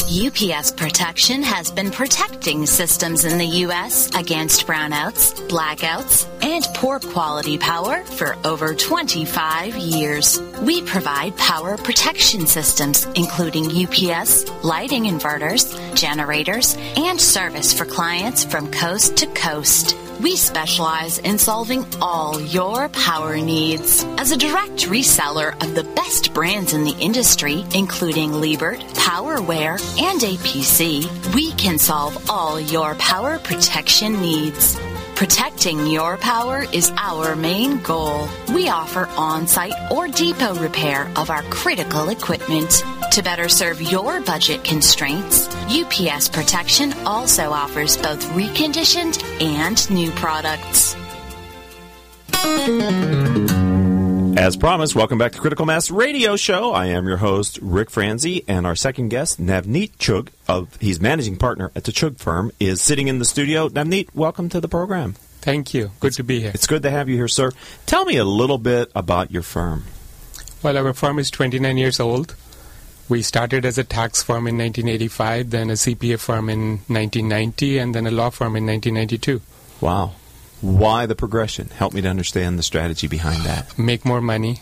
[0.04, 4.14] UPS Protection has been protecting systems in the U.S.
[4.16, 10.42] against brownouts, blackouts, and poor quality power for over 25 years.
[10.62, 18.70] We provide power protection systems, including UPS, lighting inverters, generators, and service for clients from
[18.72, 19.96] coast to coast.
[20.22, 24.04] We specialize in solving all your power needs.
[24.18, 30.22] As a direct reseller of the best brands in the industry, including Liebert, Powerware, and
[30.22, 34.78] APC, we can solve all your power protection needs.
[35.24, 38.28] Protecting your power is our main goal.
[38.54, 42.84] We offer on site or depot repair of our critical equipment.
[43.14, 50.94] To better serve your budget constraints, UPS Protection also offers both reconditioned and new products.
[54.36, 56.72] As promised, welcome back to Critical Mass Radio Show.
[56.72, 61.38] I am your host, Rick Franzi, and our second guest, Navneet Chugh, of he's managing
[61.38, 63.70] partner at the Chugh firm, is sitting in the studio.
[63.70, 65.14] Navneet, welcome to the program.
[65.42, 65.92] Thank you.
[66.00, 66.52] Good to be here.
[66.52, 67.52] It's good to have you here, sir.
[67.86, 69.84] Tell me a little bit about your firm.
[70.64, 72.36] Well, our firm is 29 years old.
[73.08, 77.94] We started as a tax firm in 1985, then a CPA firm in 1990, and
[77.94, 79.42] then a law firm in 1992.
[79.80, 80.14] Wow.
[80.64, 81.68] Why the progression?
[81.76, 83.78] Help me to understand the strategy behind that.
[83.78, 84.62] Make more money.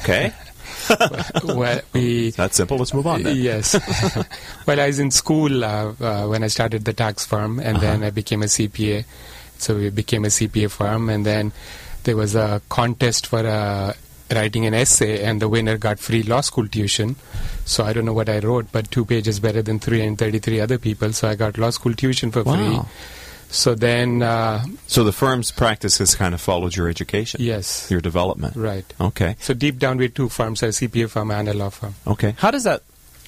[0.00, 0.32] Okay.
[1.44, 2.78] well, we, That's simple.
[2.78, 3.36] Let's move on then.
[3.36, 3.74] Yes.
[4.66, 7.96] well, I was in school uh, uh, when I started the tax firm, and then
[7.98, 8.06] Uh-huh.
[8.06, 9.04] I became a CPA.
[9.58, 11.52] So we became a CPA firm, and then
[12.04, 13.92] there was a contest for uh,
[14.34, 17.16] writing an essay, and the winner got free law school tuition.
[17.66, 21.12] So I don't know what I wrote, but two pages better than 333 other people.
[21.12, 22.56] So I got law school tuition for Wow.
[22.56, 22.80] free.
[23.54, 28.00] So then, uh, So the firm's practice has kind of followed your education, yes, your
[28.00, 28.56] development.
[28.56, 28.84] right.
[29.00, 29.36] Okay.
[29.40, 31.94] So deep down, we're two firms: a CPA firm and a law firm.
[32.06, 32.34] Okay.
[32.38, 32.82] How does that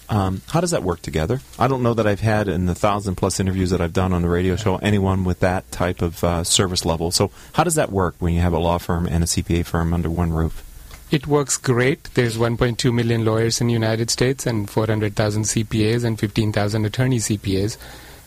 [0.09, 1.41] um, how does that work together?
[1.59, 4.23] I don't know that I've had in the thousand plus interviews that I've done on
[4.23, 7.11] the radio show anyone with that type of uh, service level.
[7.11, 9.93] So how does that work when you have a law firm and a CPA firm
[9.95, 10.63] under one roof?
[11.11, 12.09] It works great.
[12.15, 17.77] There's 1.2 million lawyers in the United States and 400,000 CPAs and 15,000 attorney CPAs.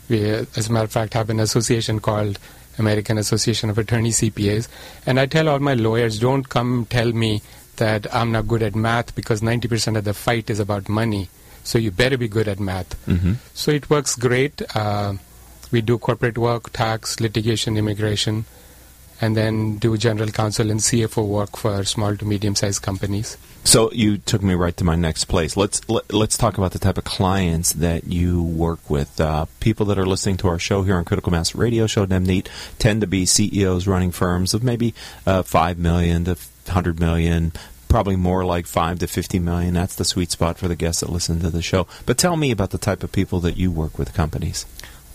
[0.09, 2.39] We, as a matter of fact, have an association called
[2.77, 4.67] American Association of Attorney CPAs.
[5.05, 7.41] And I tell all my lawyers, don't come tell me
[7.75, 11.29] that I'm not good at math because 90% of the fight is about money.
[11.63, 12.95] So you better be good at math.
[13.05, 13.33] Mm-hmm.
[13.53, 14.61] So it works great.
[14.75, 15.13] Uh,
[15.71, 18.45] we do corporate work, tax, litigation, immigration,
[19.21, 23.37] and then do general counsel and CFO work for small to medium sized companies.
[23.63, 25.55] So you took me right to my next place.
[25.55, 29.19] Let's let, let's talk about the type of clients that you work with.
[29.19, 32.47] Uh, people that are listening to our show here on Critical Mass Radio Show, Navneet,
[32.79, 34.93] tend to be CEOs running firms of maybe
[35.25, 36.37] uh, five million to
[36.69, 37.51] hundred million.
[37.89, 39.73] Probably more like five to fifty million.
[39.73, 41.87] That's the sweet spot for the guests that listen to the show.
[42.05, 44.65] But tell me about the type of people that you work with, companies.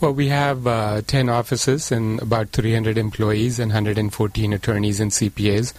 [0.01, 5.73] Well, we have uh, 10 offices and about 300 employees and 114 attorneys and CPAs.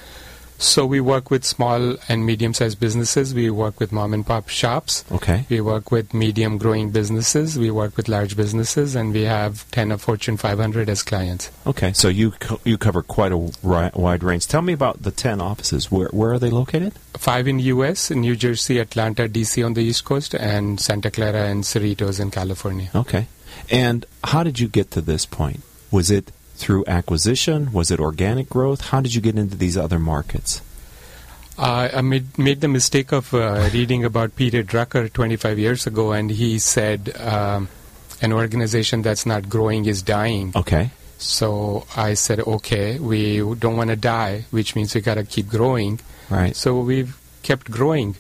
[0.58, 3.34] So we work with small and medium sized businesses.
[3.34, 5.04] We work with mom and pop shops.
[5.12, 5.44] Okay.
[5.48, 7.58] We work with medium growing businesses.
[7.58, 8.94] We work with large businesses.
[8.94, 11.50] And we have 10 of Fortune 500 as clients.
[11.66, 11.92] Okay.
[11.92, 14.46] So you co- you cover quite a ri- wide range.
[14.46, 15.90] Tell me about the ten offices.
[15.90, 16.94] Where where are they located?
[17.16, 19.62] Five in U.S., in New Jersey, Atlanta, D.C.
[19.62, 22.90] on the East Coast, and Santa Clara and Cerritos in California.
[22.94, 23.26] Okay.
[23.70, 25.60] And how did you get to this point?
[25.90, 27.72] Was it through acquisition?
[27.72, 28.80] Was it organic growth?
[28.88, 30.62] How did you get into these other markets?
[31.58, 36.12] Uh, I made, made the mistake of uh, reading about Peter Drucker 25 years ago,
[36.12, 37.68] and he said um,
[38.20, 40.52] an organization that's not growing is dying.
[40.54, 40.90] Okay.
[41.18, 45.48] So I said, okay, we don't want to die, which means we got to keep
[45.48, 46.00] growing.
[46.28, 46.54] Right.
[46.54, 48.16] So we've kept growing.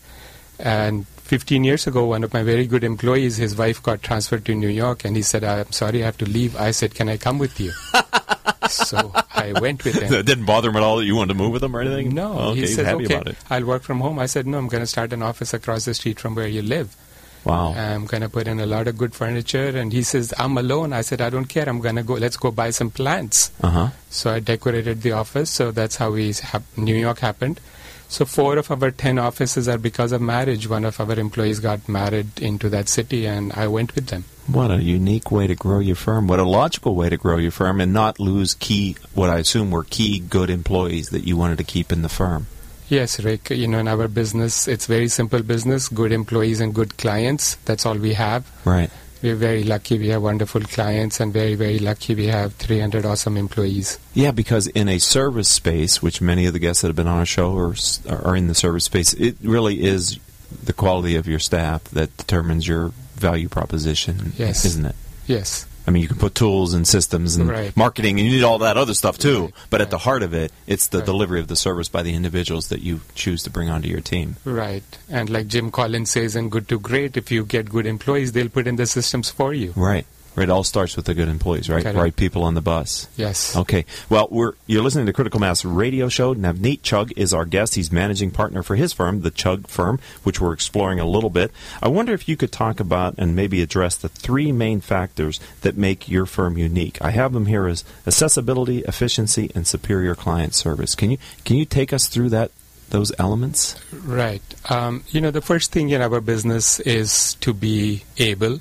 [0.58, 4.54] And 15 years ago, one of my very good employees, his wife got transferred to
[4.54, 6.56] New York, and he said, I'm sorry, I have to leave.
[6.56, 7.72] I said, Can I come with you?
[8.68, 10.12] so I went with him.
[10.12, 12.14] It didn't bother him at all that you wanted to move with him or anything?
[12.14, 13.36] No, okay, he he's says, happy okay, about it.
[13.50, 14.18] I'll work from home.
[14.18, 16.62] I said, no, I'm going to start an office across the street from where you
[16.62, 16.96] live.
[17.44, 17.74] Wow.
[17.74, 19.68] I'm going to put in a lot of good furniture.
[19.68, 20.92] And he says, I'm alone.
[20.92, 21.68] I said, I don't care.
[21.68, 23.52] I'm going to go, let's go buy some plants.
[23.62, 23.88] Uh huh.
[24.10, 25.50] So I decorated the office.
[25.50, 27.60] So that's how we hap- New York happened.
[28.08, 30.68] So four of our ten offices are because of marriage.
[30.68, 34.24] One of our employees got married into that city, and I went with them.
[34.46, 36.28] What a unique way to grow your firm.
[36.28, 39.72] What a logical way to grow your firm and not lose key, what I assume
[39.72, 42.46] were key good employees that you wanted to keep in the firm.
[42.88, 43.50] Yes, Rick.
[43.50, 47.56] You know, in our business, it's very simple business: good employees and good clients.
[47.64, 48.48] That's all we have.
[48.64, 48.90] Right.
[49.22, 49.98] We're very lucky.
[49.98, 53.98] We have wonderful clients, and very, very lucky we have 300 awesome employees.
[54.14, 57.18] Yeah, because in a service space, which many of the guests that have been on
[57.18, 57.74] our show are,
[58.08, 60.18] are in the service space, it really is
[60.64, 64.64] the quality of your staff that determines your value proposition, Yes.
[64.64, 64.94] isn't it?
[65.26, 65.66] Yes.
[65.86, 67.76] I mean, you can put tools and systems and Right.
[67.76, 69.42] marketing, and you need all that other stuff too.
[69.42, 69.54] Right.
[69.70, 72.68] But at the heart of it, it's the delivery of the service by the individuals
[72.68, 74.36] that you choose to bring onto your team.
[74.44, 74.82] Right.
[75.08, 78.48] And like Jim Collins says in Good to Great, if you get good employees, they'll
[78.48, 79.72] put in the systems for you.
[79.76, 80.06] Right.
[80.36, 81.84] It all starts with the good employees, right?
[81.84, 83.08] Right people on the bus.
[83.16, 83.56] Yes.
[83.56, 83.84] Okay.
[84.08, 86.34] Well, we're you're listening to Critical Mass Radio Show.
[86.34, 87.74] Navneet Chugh is our guest.
[87.74, 91.50] He's managing partner for his firm, the Chugh Firm, which we're exploring a little bit.
[91.82, 95.76] I wonder if you could talk about and maybe address the three main factors that
[95.76, 97.00] make your firm unique.
[97.02, 100.94] I have them here as accessibility, efficiency, and superior client service.
[100.94, 102.50] Can you can you take us through that
[102.90, 103.76] those elements?
[103.92, 104.42] Right.
[104.70, 108.60] Um, you know, the first thing in our business is to be able,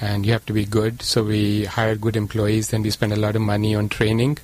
[0.00, 1.02] and you have to be good.
[1.02, 4.38] So we hire good employees, then we spend a lot of money on training.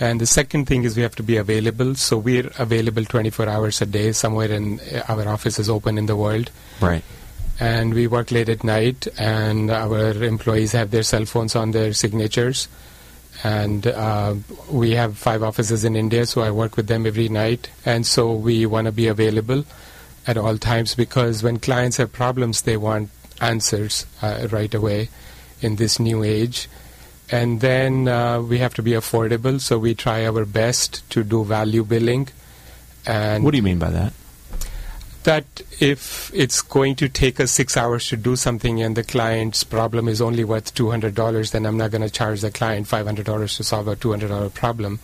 [0.00, 1.96] And the second thing is we have to be available.
[1.96, 4.12] So we're available 24 hours a day.
[4.12, 6.50] Somewhere in uh, our office is open in the world.
[6.80, 7.02] Right.
[7.60, 11.92] and we work late at night and our employees have their cell phones on their
[11.92, 12.68] signatures
[13.42, 14.34] and uh,
[14.70, 18.32] we have five offices in india so i work with them every night and so
[18.32, 19.64] we want to be available
[20.26, 25.08] at all times because when clients have problems they want answers uh, right away
[25.60, 26.68] in this new age
[27.30, 31.44] and then uh, we have to be affordable so we try our best to do
[31.44, 32.28] value billing
[33.06, 34.12] and What do you mean by that?
[35.24, 39.62] that if it's going to take us six hours to do something and the client's
[39.62, 43.64] problem is only worth $200, then I'm not going to charge the client $500 to
[43.64, 45.00] solve a $200 problem.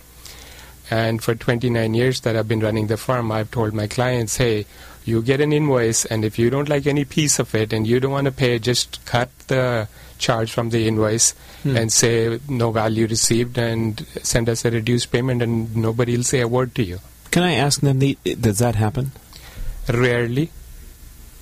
[0.89, 4.65] And for 29 years that I've been running the firm, I've told my clients, hey,
[5.05, 7.99] you get an invoice, and if you don't like any piece of it and you
[7.99, 9.87] don't want to pay, just cut the
[10.17, 11.31] charge from the invoice
[11.63, 11.75] hmm.
[11.75, 16.41] and say no value received and send us a reduced payment, and nobody will say
[16.41, 16.99] a word to you.
[17.31, 19.11] Can I ask Navneet, does that happen?
[19.87, 20.51] Rarely.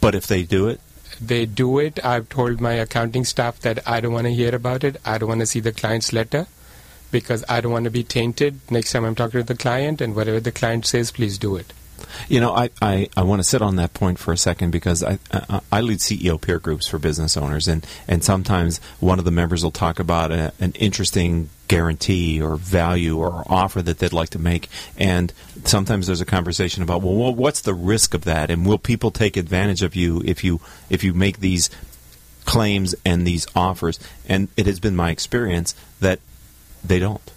[0.02, 0.82] But if they do it,
[1.22, 2.04] they do it.
[2.04, 4.98] I've told my accounting staff that I don't want to hear about it.
[5.06, 6.48] I don't want to see the client's letter
[7.12, 10.16] because I don't want to be tainted next time I'm talking to the client, and
[10.16, 11.72] whatever the client says, please do it.
[12.30, 15.04] You know, I, I, I want to sit on that point for a second because
[15.04, 19.26] I, I I lead CEO peer groups for business owners, and, and sometimes one of
[19.26, 24.14] the members will talk about a, an interesting guarantee or value or offer that they'd
[24.14, 28.50] like to make, and sometimes there's a conversation about well, what's the risk of that,
[28.50, 31.70] and will people take advantage of you if you if you make these
[32.46, 34.00] claims and these offers?
[34.28, 36.20] And it has been my experience that
[36.84, 37.32] they don't.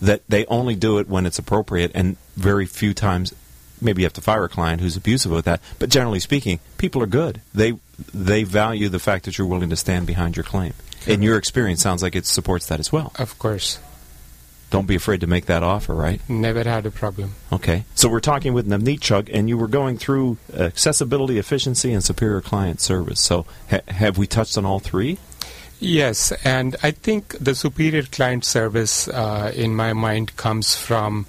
[0.00, 3.34] That they only do it when it's appropriate, and very few times
[3.82, 5.60] maybe you have to fire a client who's abusive with that.
[5.78, 7.40] But generally speaking, people are good.
[7.54, 7.74] They
[8.14, 10.72] they value the fact that you're willing to stand behind your claim.
[11.06, 13.12] And your experience sounds like it supports that as well.
[13.18, 13.78] Of course,
[14.70, 16.20] Don't be afraid to make that offer, right?
[16.28, 17.34] never had a problem.
[17.52, 17.84] Okay.
[17.94, 22.40] So we're talking with Navneet Chugh, and you were going through accessibility, efficiency, and superior
[22.40, 23.20] client service.
[23.20, 25.18] So ha- have we touched on all three?
[25.80, 31.26] Yes, and I think the superior client service, uh, in my mind, comes from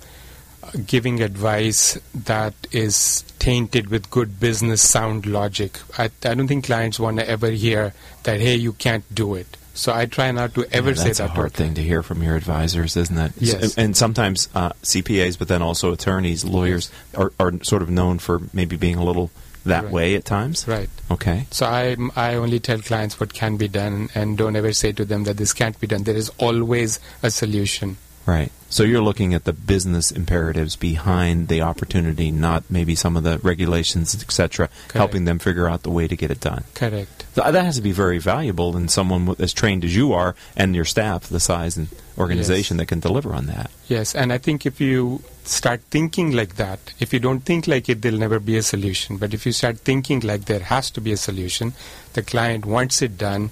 [0.86, 5.80] giving advice that is tainted with good business sound logic.
[5.98, 9.58] I, I don't think clients want to ever hear that, hey, you can't do it.
[9.76, 11.32] So I try not to ever Yeah, say that's that.
[11.32, 13.32] a hard thing to hear from your advisors, isn't it?
[13.40, 13.76] Yes.
[13.76, 18.42] And sometimes uh, CPAs, but then also attorneys, lawyers, are, are sort of known for
[18.54, 19.32] maybe being a little
[19.66, 19.94] that Right.
[19.94, 20.68] way at times.
[20.68, 20.90] Right.
[21.10, 21.48] Okay.
[21.50, 25.06] So I I only tell clients what can be done and don't ever say to
[25.06, 26.04] them that this can't be done.
[26.04, 27.96] There is always a solution.
[28.26, 28.52] Right.
[28.70, 33.38] So you're looking at the business imperatives behind the opportunity, not maybe some of the
[33.40, 36.64] regulations, etc., helping them figure out the way to get it done.
[36.74, 37.26] Correct.
[37.36, 40.36] Th- uh, That has to be very valuable in someone as trained as you are
[40.56, 43.70] and your staff, the size and organization that can deliver on that.
[43.88, 47.90] Yes, and I think if you start thinking like that, if you don't think like
[47.90, 49.18] it, there'll never be a solution.
[49.18, 51.74] But if you start thinking like there has to be a solution,
[52.14, 53.52] the client wants it done,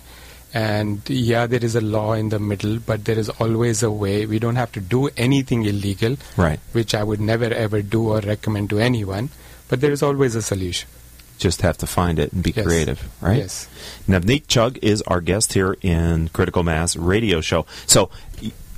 [0.54, 4.26] and yeah, there is a law in the middle, but there is always a way.
[4.26, 6.60] We don't have to do anything illegal, Right.
[6.74, 9.30] which I would never ever do or recommend to anyone,
[9.70, 10.90] but there is always a solution.
[11.38, 12.66] Just have to find it and be Yes.
[12.66, 13.38] creative, right?
[13.38, 13.68] Yes.
[14.08, 17.66] Navneet Chugh is our guest here in Critical Mass Radio Show.
[17.88, 18.10] So,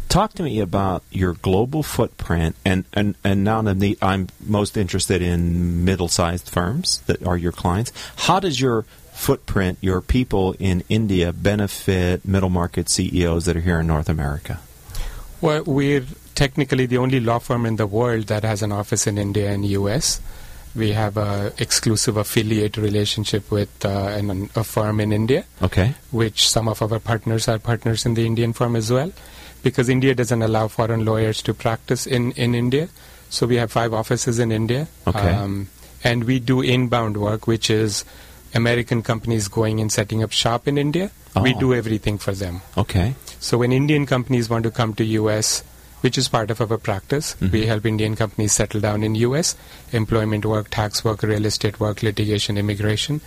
[0.07, 2.55] talk to me about your global footprint.
[2.63, 7.51] And, and, and now, Navneet, I'm most interested in middle sized firms that are your
[7.51, 7.91] clients.
[8.15, 13.79] How does your footprint, your people in India, benefit middle market CEOs that are here
[13.79, 14.59] in North America?
[15.41, 16.05] Well, we're
[16.35, 19.65] technically the only law firm in the world that has an office in India and
[19.65, 20.19] US.
[20.75, 25.93] We have a exclusive affiliate relationship with uh, an, a firm in India, Okay.
[26.11, 29.11] which some of our partners are partners in the Indian firm as well,
[29.61, 32.89] because India doesn't allow foreign lawyers to practice in, in India.
[33.29, 34.87] So we have five offices in India.
[35.05, 35.65] Okay.
[36.03, 38.03] and we do inbound work, which is
[38.53, 41.11] American companies going and setting up shop in India.
[41.41, 41.59] We Oh.
[41.59, 42.61] do everything for them.
[42.77, 43.15] Okay.
[43.39, 45.63] So when Indian companies want to come to US,
[46.01, 47.51] which is part of our practice, Mhm.
[47.51, 49.55] we help Indian companies settle down in US,
[49.91, 53.21] employment work, tax work, real estate work, litigation, immigration.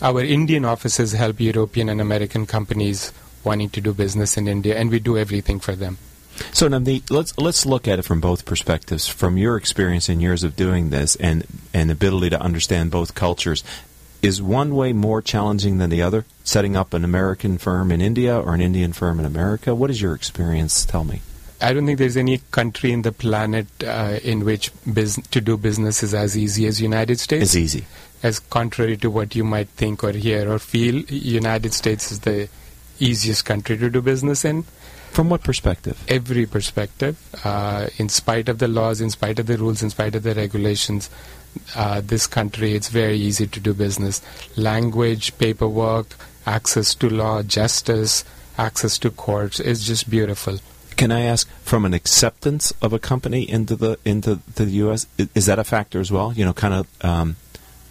[0.00, 3.12] Our Indian offices help European and American companies
[3.44, 5.98] wanting to do business in India, and we do everything for them.
[6.52, 9.06] So Navneet, let's let's look at it from both perspectives.
[9.06, 13.62] From your experience and years of doing this, and and ability to understand both cultures,
[14.22, 16.24] is one way more challenging than the other?
[16.44, 19.74] Setting up an American firm in India or an Indian firm in America.
[19.74, 20.84] What is your experience?
[20.84, 21.22] Tell me.
[21.62, 25.56] I don't think there's any country in the planet uh, in which bus- to do
[25.58, 27.42] business is as easy as United States.
[27.42, 27.84] It's easy.
[28.22, 32.48] as contrary to what you might think or hear or feel, United States is the
[32.98, 34.64] easiest country to do business in.
[35.10, 36.02] From what perspective?
[36.06, 40.14] Every perspective, uh, in spite of the laws, in spite of the rules, in spite
[40.14, 41.10] of the regulations,
[41.74, 44.22] uh, this country it's very easy to do business.
[44.56, 48.24] Language, paperwork, access to law, justice,
[48.58, 50.58] access to courts is just beautiful.
[50.96, 55.06] Can I ask from an acceptance of a company into the into the U.S.
[55.34, 56.32] Is that a factor as well?
[56.32, 57.36] You know, kind of um,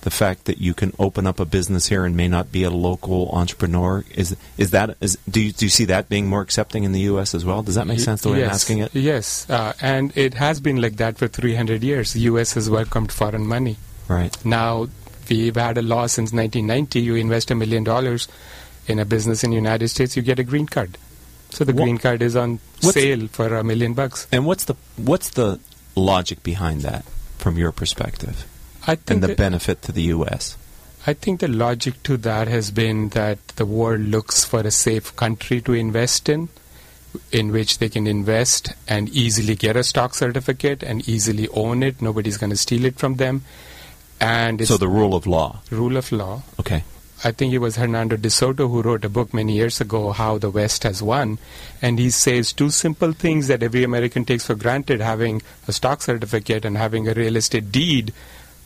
[0.01, 2.69] the fact that you can open up a business here and may not be a
[2.69, 4.05] local entrepreneur.
[4.15, 7.01] Is is that is do you, do you see that being more accepting in the
[7.01, 7.35] U.S.
[7.35, 7.63] as well?
[7.63, 8.95] Does that make sense the way I'm yes, asking it?
[8.95, 12.13] Yes, uh, and it has been like that for 300 years.
[12.13, 12.53] The U.S.
[12.53, 13.77] has welcomed foreign money.
[14.07, 14.35] Right.
[14.45, 14.87] Now,
[15.29, 16.99] we've had a law since 1990.
[16.99, 18.27] You invest a million dollars
[18.87, 20.97] in a business in the United States, you get a green card.
[21.51, 24.27] So the Wha- green card is on What's- sale for a million bucks.
[24.31, 25.59] And what's the what's the
[25.95, 27.05] logic behind that
[27.37, 28.45] from your perspective
[28.87, 30.57] I think and the benefit to the U.S.
[31.07, 35.15] I think the logic to that has been that the world looks for a safe
[35.15, 36.49] country to invest in,
[37.31, 42.01] in which they can invest and easily get a stock certificate and easily own it.
[42.01, 43.43] Nobody's going to steal it from them.
[44.19, 45.61] And it's So the rule of law.
[45.71, 46.43] rule of law.
[46.59, 46.83] Okay.
[47.23, 50.37] I think it was Hernando de Soto who wrote a book many years ago, How
[50.37, 51.37] the West Has Won.
[51.81, 56.01] And he says two simple things that every American takes for granted having a stock
[56.01, 58.13] certificate and having a real estate deed,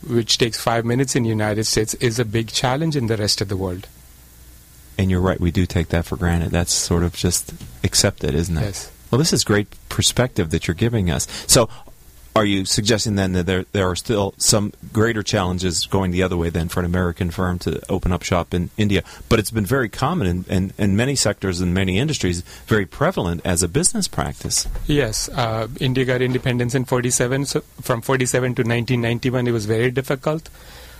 [0.07, 3.41] which takes five minutes in the United States, is a big challenge in the rest
[3.41, 3.87] of the world.
[4.97, 6.51] And you're right, we do take that for granted.
[6.51, 8.61] That's sort of just accepted, isn't it?
[8.61, 8.91] Yes.
[9.09, 11.27] Well, this is great perspective that you're giving us.
[11.47, 11.69] So,
[12.35, 16.35] are you suggesting then that there there are still some greater challenges going the other
[16.35, 19.03] way than for an American firm to open up shop in India?
[19.29, 23.41] But it's been very common in, in, in many sectors and many industries, very prevalent
[23.45, 24.67] as a business practice.
[24.87, 27.45] Yes, uh, India got independence in 47.
[27.45, 30.49] So from 47 to 1991, it was very difficult.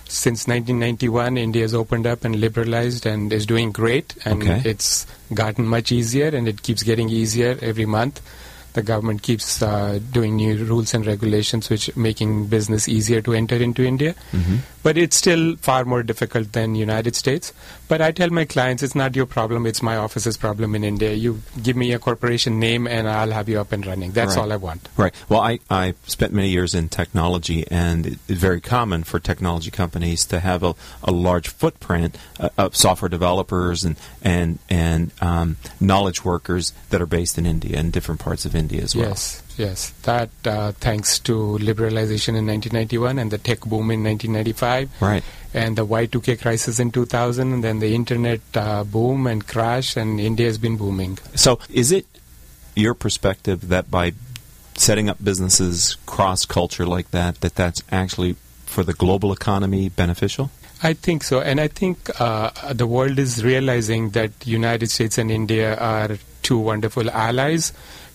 [0.06, 4.14] Since 1991, India has opened up and liberalized and is doing great.
[4.26, 4.62] And Okay.
[4.70, 8.22] it's gotten much easier, and it keeps getting easier every month.
[8.74, 13.56] The government keeps uh, doing new rules and regulations, which making business easier to enter
[13.56, 14.16] into India.
[14.82, 17.54] But it's still far more difficult than United States.
[17.88, 21.14] But I tell my clients, it's not your problem; it's my office's problem in India.
[21.14, 24.12] You give me a corporation name, and I'll have you up and running.
[24.12, 24.42] That's Right.
[24.42, 24.90] all I want.
[24.98, 25.14] Right.
[25.30, 30.26] Well, I, I spent many years in technology, and it's very common for technology companies
[30.26, 36.26] to have a, a large footprint uh, of software developers and and and um, knowledge
[36.26, 39.10] workers that are based in India and different parts of India as well.
[39.10, 39.90] Yes, yes.
[40.04, 45.02] That uh, thanks to liberalization in 1991 and the tech boom in 1995.
[45.02, 45.24] Right.
[45.54, 50.20] And the Y2K crisis in 2000, and then the internet uh, boom and crash, and
[50.20, 51.20] India has been booming.
[51.36, 52.08] So, is it
[52.76, 54.14] your perspective that by
[54.76, 58.36] setting up businesses cross culture like that, that that's actually
[58.66, 60.50] for the global economy beneficial?
[60.82, 65.32] I think so, and I think uh, the world is realizing that United States and
[65.32, 67.72] India are two wonderful allies,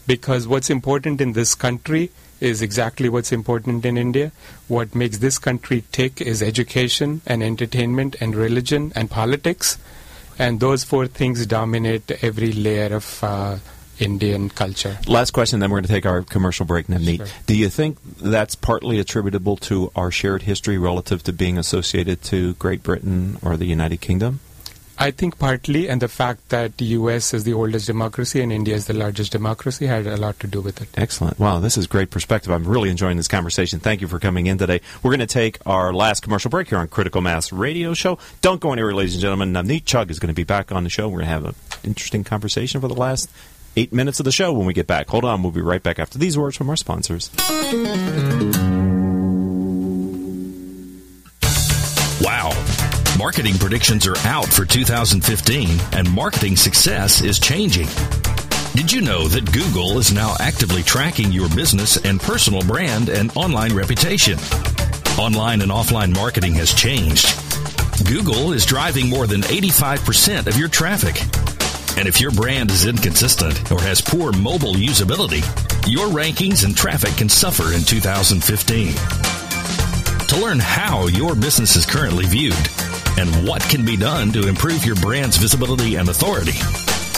[0.08, 4.32] because what's important in this country is exactly what's important in India.
[4.66, 9.78] What makes this country tick is education and entertainment and religion and politics,
[10.38, 13.22] and those four things dominate every layer of.
[13.22, 13.58] Uh,
[13.98, 14.96] Indian culture.
[15.08, 17.16] Last question, then we're going to take our commercial break, Navneet.
[17.16, 17.26] Sure.
[17.46, 22.54] Do you think that's partly attributable to our shared history relative to being associated to
[22.54, 24.38] Great Britain or the United Kingdom?
[25.00, 27.32] I think partly, and the fact that the U.S.
[27.32, 30.60] is the oldest democracy and India is the largest democracy had a lot to do
[30.60, 30.88] with it.
[30.96, 31.38] Excellent.
[31.38, 32.50] Wow, this is great perspective.
[32.50, 33.78] I'm really enjoying this conversation.
[33.78, 34.80] Thank you for coming in today.
[35.02, 38.18] We're going to take our last commercial break here on Critical Mass Radio Show.
[38.42, 39.52] Don't go anywhere, ladies and gentlemen.
[39.52, 41.08] Navneet Chugh is going to be back on the show.
[41.08, 43.30] We're going to have an interesting conversation for the last
[43.76, 45.08] eight minutes of the show when we get back.
[45.10, 47.30] Hold on, we'll be right back after these words from our sponsors.
[52.20, 52.67] Wow.
[53.18, 57.88] Marketing predictions are out for 2015, and marketing success is changing.
[58.76, 63.36] Did you know that Google is now actively tracking your business and personal brand and
[63.36, 64.38] online reputation?
[65.18, 67.34] Online and offline marketing has changed.
[68.06, 71.20] Google is driving more than 85% of your traffic.
[71.98, 75.42] And if your brand is inconsistent or has poor mobile usability,
[75.92, 78.94] your rankings and traffic can suffer in 2015.
[80.28, 82.54] To learn how your business is currently viewed
[83.18, 86.52] and what can be done to improve your brand's visibility and authority,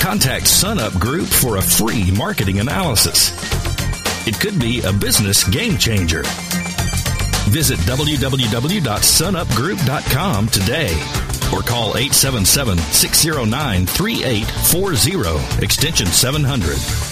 [0.00, 3.30] contact SunUp Group for a free marketing analysis.
[4.26, 6.22] It could be a business game changer.
[7.50, 10.94] Visit www.sunupgroup.com today
[11.52, 17.09] or call 877 609 3840, extension 700.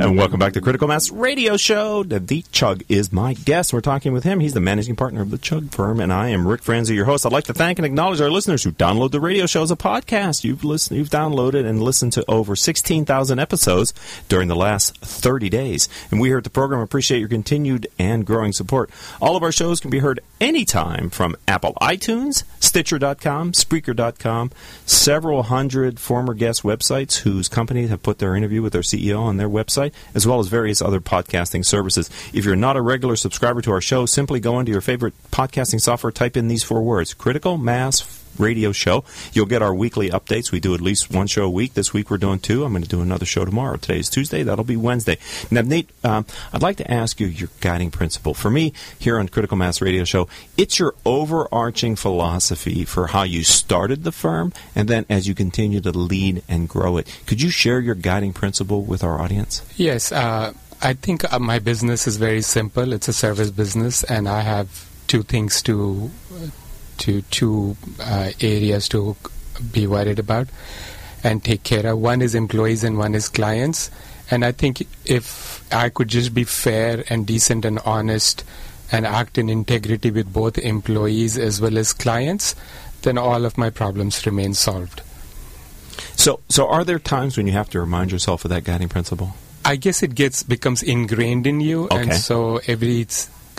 [0.04, 2.04] And welcome back to Critical Mass Radio Show.
[2.04, 3.72] The Chugh is my guest.
[3.72, 4.42] We're talking with him.
[4.42, 7.26] He's the managing partner of the Chugh firm, and I am Rick Franzi, your host.
[7.26, 9.78] I'd like to thank and acknowledge our listeners who download the radio show as a
[9.78, 10.44] podcast.
[10.44, 13.94] You've listened, you've downloaded and listened to over 16,000 episodes
[14.28, 15.88] during the last 30 days.
[16.12, 18.90] And we here at the program appreciate your continued and growing support.
[19.22, 24.52] All of our shows can be heard anytime from Apple iTunes, Stitcher.com, Spreaker.com,
[24.86, 29.38] several hundred former guest websites whose companies have put their interview with their CEO on
[29.38, 32.10] their website as well as various other podcasting services.
[32.34, 35.82] If you're not a regular subscriber to our show, simply go into your favorite podcasting
[35.82, 39.04] software, type in these four words Critical Mass radio show.
[39.34, 40.52] You'll get our weekly updates.
[40.52, 41.74] We do at least one show a week.
[41.74, 42.64] This week we're doing two.
[42.64, 43.78] I'm going to do another show tomorrow.
[43.78, 44.44] Today is Tuesday.
[44.44, 45.18] That'll be Wednesday.
[45.50, 48.34] Now, Navneet, um, I'd like to ask you your guiding principle.
[48.34, 50.28] For me, here on Critical Mass Radio Show,
[50.58, 55.82] it's your overarching philosophy for how you started the firm and then as you continue
[55.82, 57.08] to lead and grow it.
[57.26, 59.64] Could you share your guiding principle with our audience?
[59.76, 60.12] Yes.
[60.12, 62.92] Uh, I think uh, my business is very simple.
[62.92, 66.12] It's a service business, and I have two things to
[67.00, 69.16] to two uh, areas to
[69.72, 70.48] be worried about
[71.24, 72.00] and take care of.
[72.00, 73.90] One is employees and one is clients.
[74.30, 78.44] And I think if I could just be fair and decent and honest
[78.92, 82.56] and act in integrity with both employees as well as clients,
[83.02, 85.02] then all of my problems remain solved.
[86.16, 89.36] So, so are there times when you have to remind yourself of that guiding principle?
[89.66, 92.02] I guess it gets becomes ingrained in you, okay.
[92.02, 93.08] and so every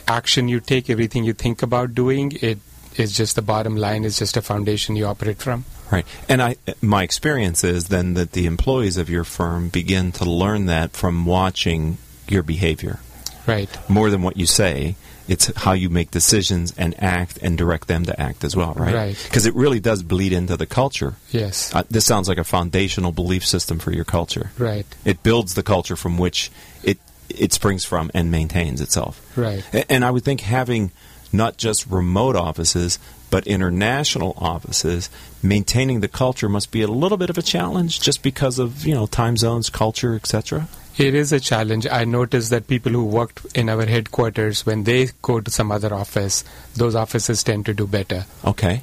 [0.07, 2.59] action you take, everything you think about doing, it
[2.97, 5.65] is just the bottom line is just a foundation you operate from.
[5.91, 6.07] Right.
[6.29, 10.67] And I my experience is then that the employees of your firm begin to learn
[10.67, 13.01] that from watching your behavior.
[13.47, 13.69] Right.
[13.89, 14.97] More than what you say,
[15.29, 18.95] it's how you make decisions and act and direct them to act as well, right?
[18.95, 19.23] Right.
[19.25, 21.15] Because it really does bleed into the culture.
[21.31, 21.75] Yes.
[21.75, 24.51] Uh, this sounds like a foundational belief system for your culture.
[24.59, 24.87] Right.
[25.05, 26.51] It builds the culture from which
[26.83, 29.21] it it springs from and maintains itself.
[29.37, 29.65] Right.
[29.89, 30.93] And I would think having
[31.35, 32.99] not just remote offices,
[33.31, 35.11] but international offices,
[35.43, 38.95] maintaining the culture must be a little bit of a challenge just because of, you
[38.95, 40.69] know, time zones, culture, etc.
[40.97, 41.89] It is a challenge.
[41.91, 45.93] I noticed that people who worked in our headquarters, when they go to some other
[45.93, 46.45] office,
[46.77, 48.27] those offices tend to do better.
[48.45, 48.83] Okay.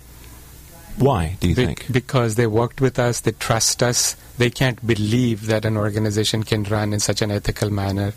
[0.97, 1.85] Why, do you Be- think?
[1.89, 6.63] Because they worked with us, they trust us, they can't believe that an organization can
[6.63, 8.13] run in such an ethical manner.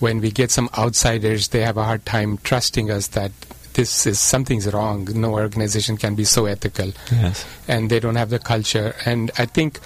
[0.00, 3.32] When we get some outsiders, they have a hard time trusting us that
[3.74, 5.08] this is something's wrong.
[5.14, 6.92] No organization can be so ethical.
[7.12, 7.44] Yes.
[7.68, 8.94] and they don't have the culture.
[9.04, 9.80] And I think,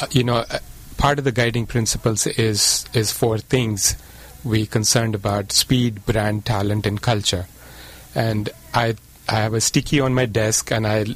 [0.00, 0.58] uh, you know, uh,
[0.96, 3.96] part of the guiding principles is is four things
[4.44, 7.46] we concerned about: speed, brand, talent, and culture.
[8.14, 8.96] And I
[9.28, 11.06] I have a sticky on my desk, and I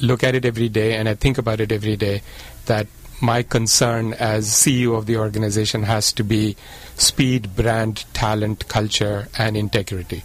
[0.00, 2.22] look at it every day, and I think about it every day.
[2.66, 2.86] That
[3.20, 6.56] my concern as CEO of the organization has to be
[7.00, 10.22] speed, brand, talent, culture, and integrity.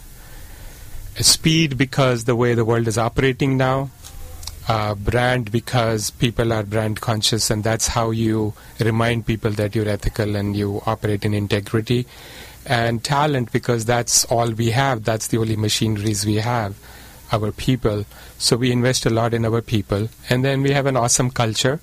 [1.18, 3.90] Speed because the way the world is operating now,
[4.68, 9.88] uh, brand because people are brand conscious and that's how you remind people that you're
[9.88, 12.06] ethical and you operate in integrity.
[12.66, 15.04] And talent because that's all we have.
[15.04, 16.76] That's the only machineries we have
[17.32, 18.06] our people.
[18.38, 20.10] So we invest a lot in our people.
[20.30, 21.80] And then we have an awesome culture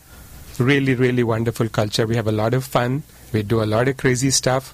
[0.59, 2.07] really really wonderful culture.
[2.07, 3.03] We have a lot of fun
[3.33, 4.73] we do a lot of crazy stuff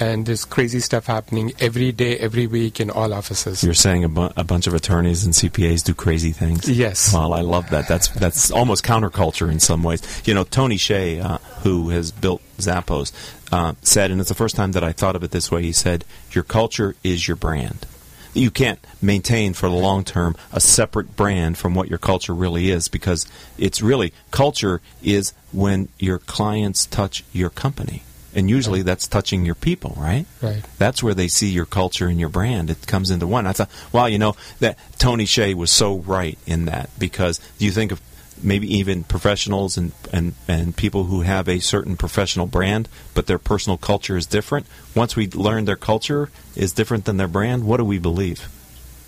[0.00, 4.08] and there's crazy stuff happening every day every week in all offices You're saying a,
[4.08, 6.68] bu- a bunch of attorneys and CPAs do crazy things.
[6.68, 7.12] Yes.
[7.14, 7.86] Well, I love that.
[7.86, 10.02] That's that's almost counterculture in some ways.
[10.24, 13.12] You know, Tony Hsieh, uh, who has built Zappos,
[13.52, 15.62] uh, said, and it's the first time that I thought of it this way.
[15.62, 17.86] He said, "Your culture is your brand."
[18.34, 22.70] You can't maintain for the long term a separate brand from what your culture really
[22.70, 23.26] is because
[23.56, 28.02] it's really culture is when your clients touch your company.
[28.34, 30.26] And usually that's touching your people, right?
[30.42, 30.64] Right.
[30.78, 32.68] That's where they see your culture and your brand.
[32.68, 33.46] It comes into one.
[33.46, 37.70] I thought, wow, you know, that Tony Hsieh was so right in that because you
[37.70, 38.00] think of
[38.42, 43.38] maybe even professionals and, and, and people who have a certain professional brand, but their
[43.38, 44.66] personal culture is different.
[44.94, 48.48] Once we learn their culture is different than their brand, what do we believe?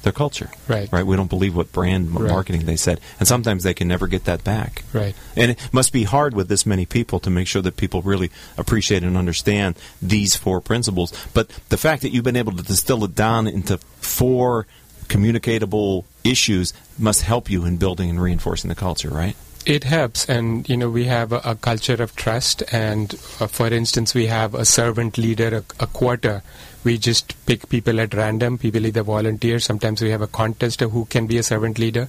[0.03, 0.51] Their culture.
[0.68, 0.91] Right.
[0.93, 1.05] Right.
[1.05, 2.31] We don't believe what brand Right.
[2.31, 3.01] marketing they said.
[3.18, 4.85] And sometimes they can never get that back.
[4.93, 5.16] Right.
[5.35, 8.31] And it must be hard with this many people to make sure that people really
[8.57, 11.12] appreciate and understand these four principles.
[11.35, 14.68] But the fact that you've been able to distill it down into four
[15.09, 19.36] communicatable issues must help you in building and reinforcing the culture, right?
[19.64, 22.62] It helps, and you know we have a, a culture of trust.
[22.72, 26.42] And uh, for instance, we have a servant leader, a, a quarter.
[26.84, 28.59] We just pick people at random.
[28.59, 29.59] People either volunteer.
[29.59, 32.07] Sometimes we have a contest of who can be a servant leader.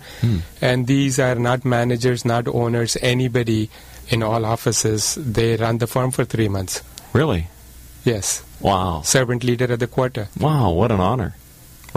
[0.62, 3.72] And these are not managers, not owners, anybody
[4.10, 5.16] in all offices.
[5.20, 6.84] They run the firm for three months.
[7.12, 7.48] Really?
[8.06, 9.02] Yes, Wow.
[9.02, 10.28] servant leader at the quarter.
[10.40, 11.36] Wow, what an honor.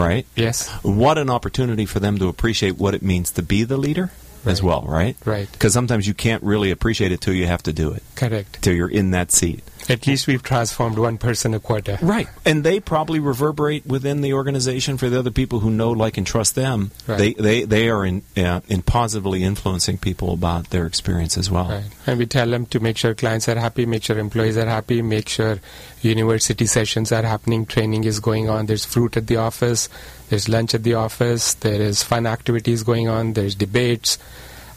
[0.01, 0.25] Right?
[0.35, 4.11] Yes, What an opportunity for them to appreciate what it means to be the leader
[4.45, 5.15] as well, right?
[5.25, 5.51] Right.
[5.51, 8.61] Because sometimes you can't really appreciate it till you have to do it, correct.
[8.61, 9.63] till you're in that seat.
[9.89, 11.97] At least we've transformed one person a quarter.
[12.01, 12.27] Right.
[12.45, 16.25] And they probably reverberate within the organization for the other people who know, like, and
[16.25, 16.91] trust them.
[17.07, 17.17] Right.
[17.17, 21.69] They, they, they are in, uh, in positively influencing people about their experience as well.
[21.69, 21.83] Right.
[22.05, 25.01] And we tell them to make sure clients are happy, make sure employees are happy,
[25.01, 25.59] make sure
[26.01, 29.89] university sessions are happening, training is going on, there's fruit at the office,
[30.31, 34.17] there's lunch at the office, there is fun activities going on, there's debates,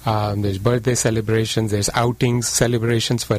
[0.04, 3.38] um, there's birthday celebrations, there's outings, celebrations for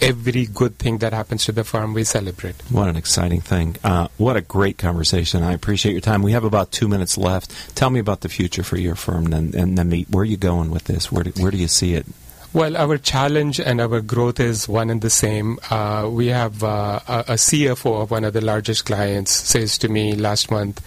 [0.00, 2.56] every good thing that happens to the firm, we celebrate.
[2.68, 3.76] What an exciting thing.
[3.84, 5.44] Uh, what a great conversation.
[5.44, 6.22] I appreciate your time.
[6.22, 7.54] We have about two minutes left.
[7.76, 10.04] Tell me about the future for your firm and, and then me.
[10.10, 11.12] Where are you going with this?
[11.12, 12.06] Where do, where do you see it?
[12.52, 15.60] Well, our challenge and our growth is one and the same.
[15.70, 19.88] Uh, we have uh, a, a CFO of one of the largest clients says to
[19.88, 20.82] me last month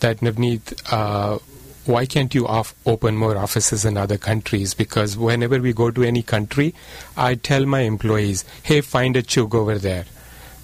[0.00, 1.38] that Navneet, uh,
[1.84, 4.74] why can't you off- open more offices in other countries?
[4.74, 6.74] Because whenever we go to any country,
[7.16, 10.04] I tell my employees, hey, find a Chugh over there.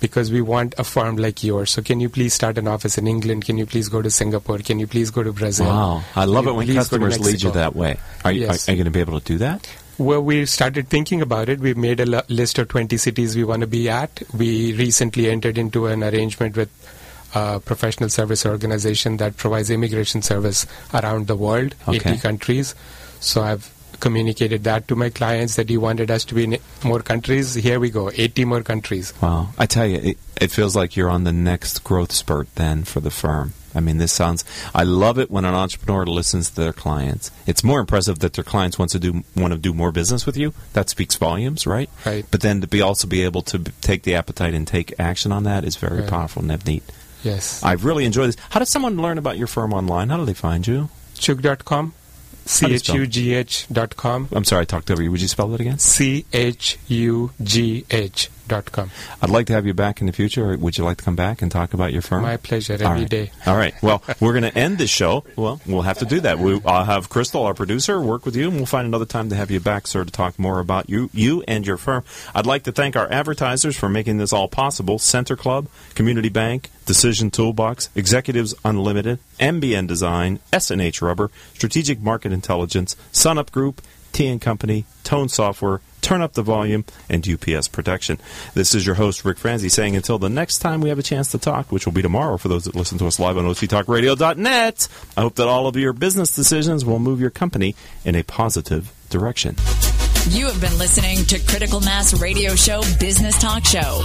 [0.01, 1.71] Because we want a firm like yours.
[1.71, 3.45] So, can you please start an office in England?
[3.45, 4.59] Can you please go to Singapore?
[4.59, 5.67] Can you please go to Brazil?
[5.67, 6.03] Wow.
[6.17, 8.01] I love it when please go to customers lead you that way.
[8.25, 8.69] Are, you Yes.
[8.69, 9.69] are, you going to be able to do that?
[9.99, 11.61] Well, we started thinking about it.
[11.61, 14.21] We've made a li- list of 20 cities we want to be at.
[14.37, 16.71] We recently entered into an arrangement with
[17.35, 22.11] a professional service organization that provides immigration service around the world, Okay.
[22.13, 22.75] 80 countries.
[23.21, 23.71] So I've
[24.01, 27.55] communicated that to my clients that he wanted us to be in more countries.
[27.55, 29.13] Here we go, 80 more countries.
[29.23, 29.51] Wow.
[29.59, 32.99] I tell you, it, it feels like you're on the next growth spurt then for
[33.01, 33.53] the firm.
[33.75, 34.45] I mean, this sounds.
[34.75, 37.31] I love it when an entrepreneur listens to their clients.
[37.47, 40.37] It's more impressive that their clients want to do want to do more business with
[40.37, 40.53] you.
[40.75, 41.89] That speaks volumes, right?
[42.05, 42.27] Right.
[42.31, 45.45] But then to be also be able to take the appetite and take action on
[45.45, 46.11] that is very Right.
[46.11, 46.83] powerful and neat.
[47.23, 47.63] Yes.
[47.63, 48.37] I've really enjoyed this.
[48.51, 50.09] How does someone learn about your firm online?
[50.09, 50.89] How do they find you?
[51.17, 52.79] Chugh.com, How do?
[52.79, 55.11] C-H-U-G-H dot com, I'm sorry, I talked over you.
[55.13, 55.79] Would you spell that again?
[55.79, 58.42] C-H-U-G-H dot com.
[58.49, 60.57] I'd like to have you back in the future.
[60.57, 62.23] Would you like to come back and talk about your firm?
[62.23, 63.09] My pleasure, All every right.
[63.09, 63.31] day.
[63.47, 63.75] All right.
[63.83, 65.25] Well, we're going to end this show.
[65.37, 66.39] Well, we'll have to do that.
[66.39, 69.37] We, I'll have Crystal, our producer, work with you, and we'll find another time to
[69.37, 72.05] have you back, sir, to talk more about you, you and your firm.
[72.35, 76.71] I'd like to thank our advertisers for making this all possible: Center Club, Community Bank,
[76.87, 83.81] Decision Toolbox, Executives Unlimited, MBN Design, S&H Rubber, Strategic Market Intelligence, Sunup Group,
[84.13, 88.19] T Company, Tone Software, Turn Up the Volume, and UPS Protection.
[88.55, 91.31] This is your host, Rick Franzi, saying until the next time we have a chance
[91.33, 94.89] to talk, which will be tomorrow for those that listen to us live on OTTalkRadio.net,
[95.17, 98.93] I hope that all of your business decisions will move your company in a positive
[99.09, 99.57] direction.
[100.29, 104.05] You have been listening to Critical Mass Radio Show Business Talk Show,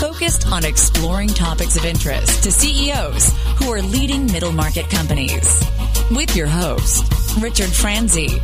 [0.00, 5.62] focused on exploring topics of interest to CEOs who are leading middle market companies.
[6.10, 7.04] With your host,
[7.38, 8.40] Richard Franzi.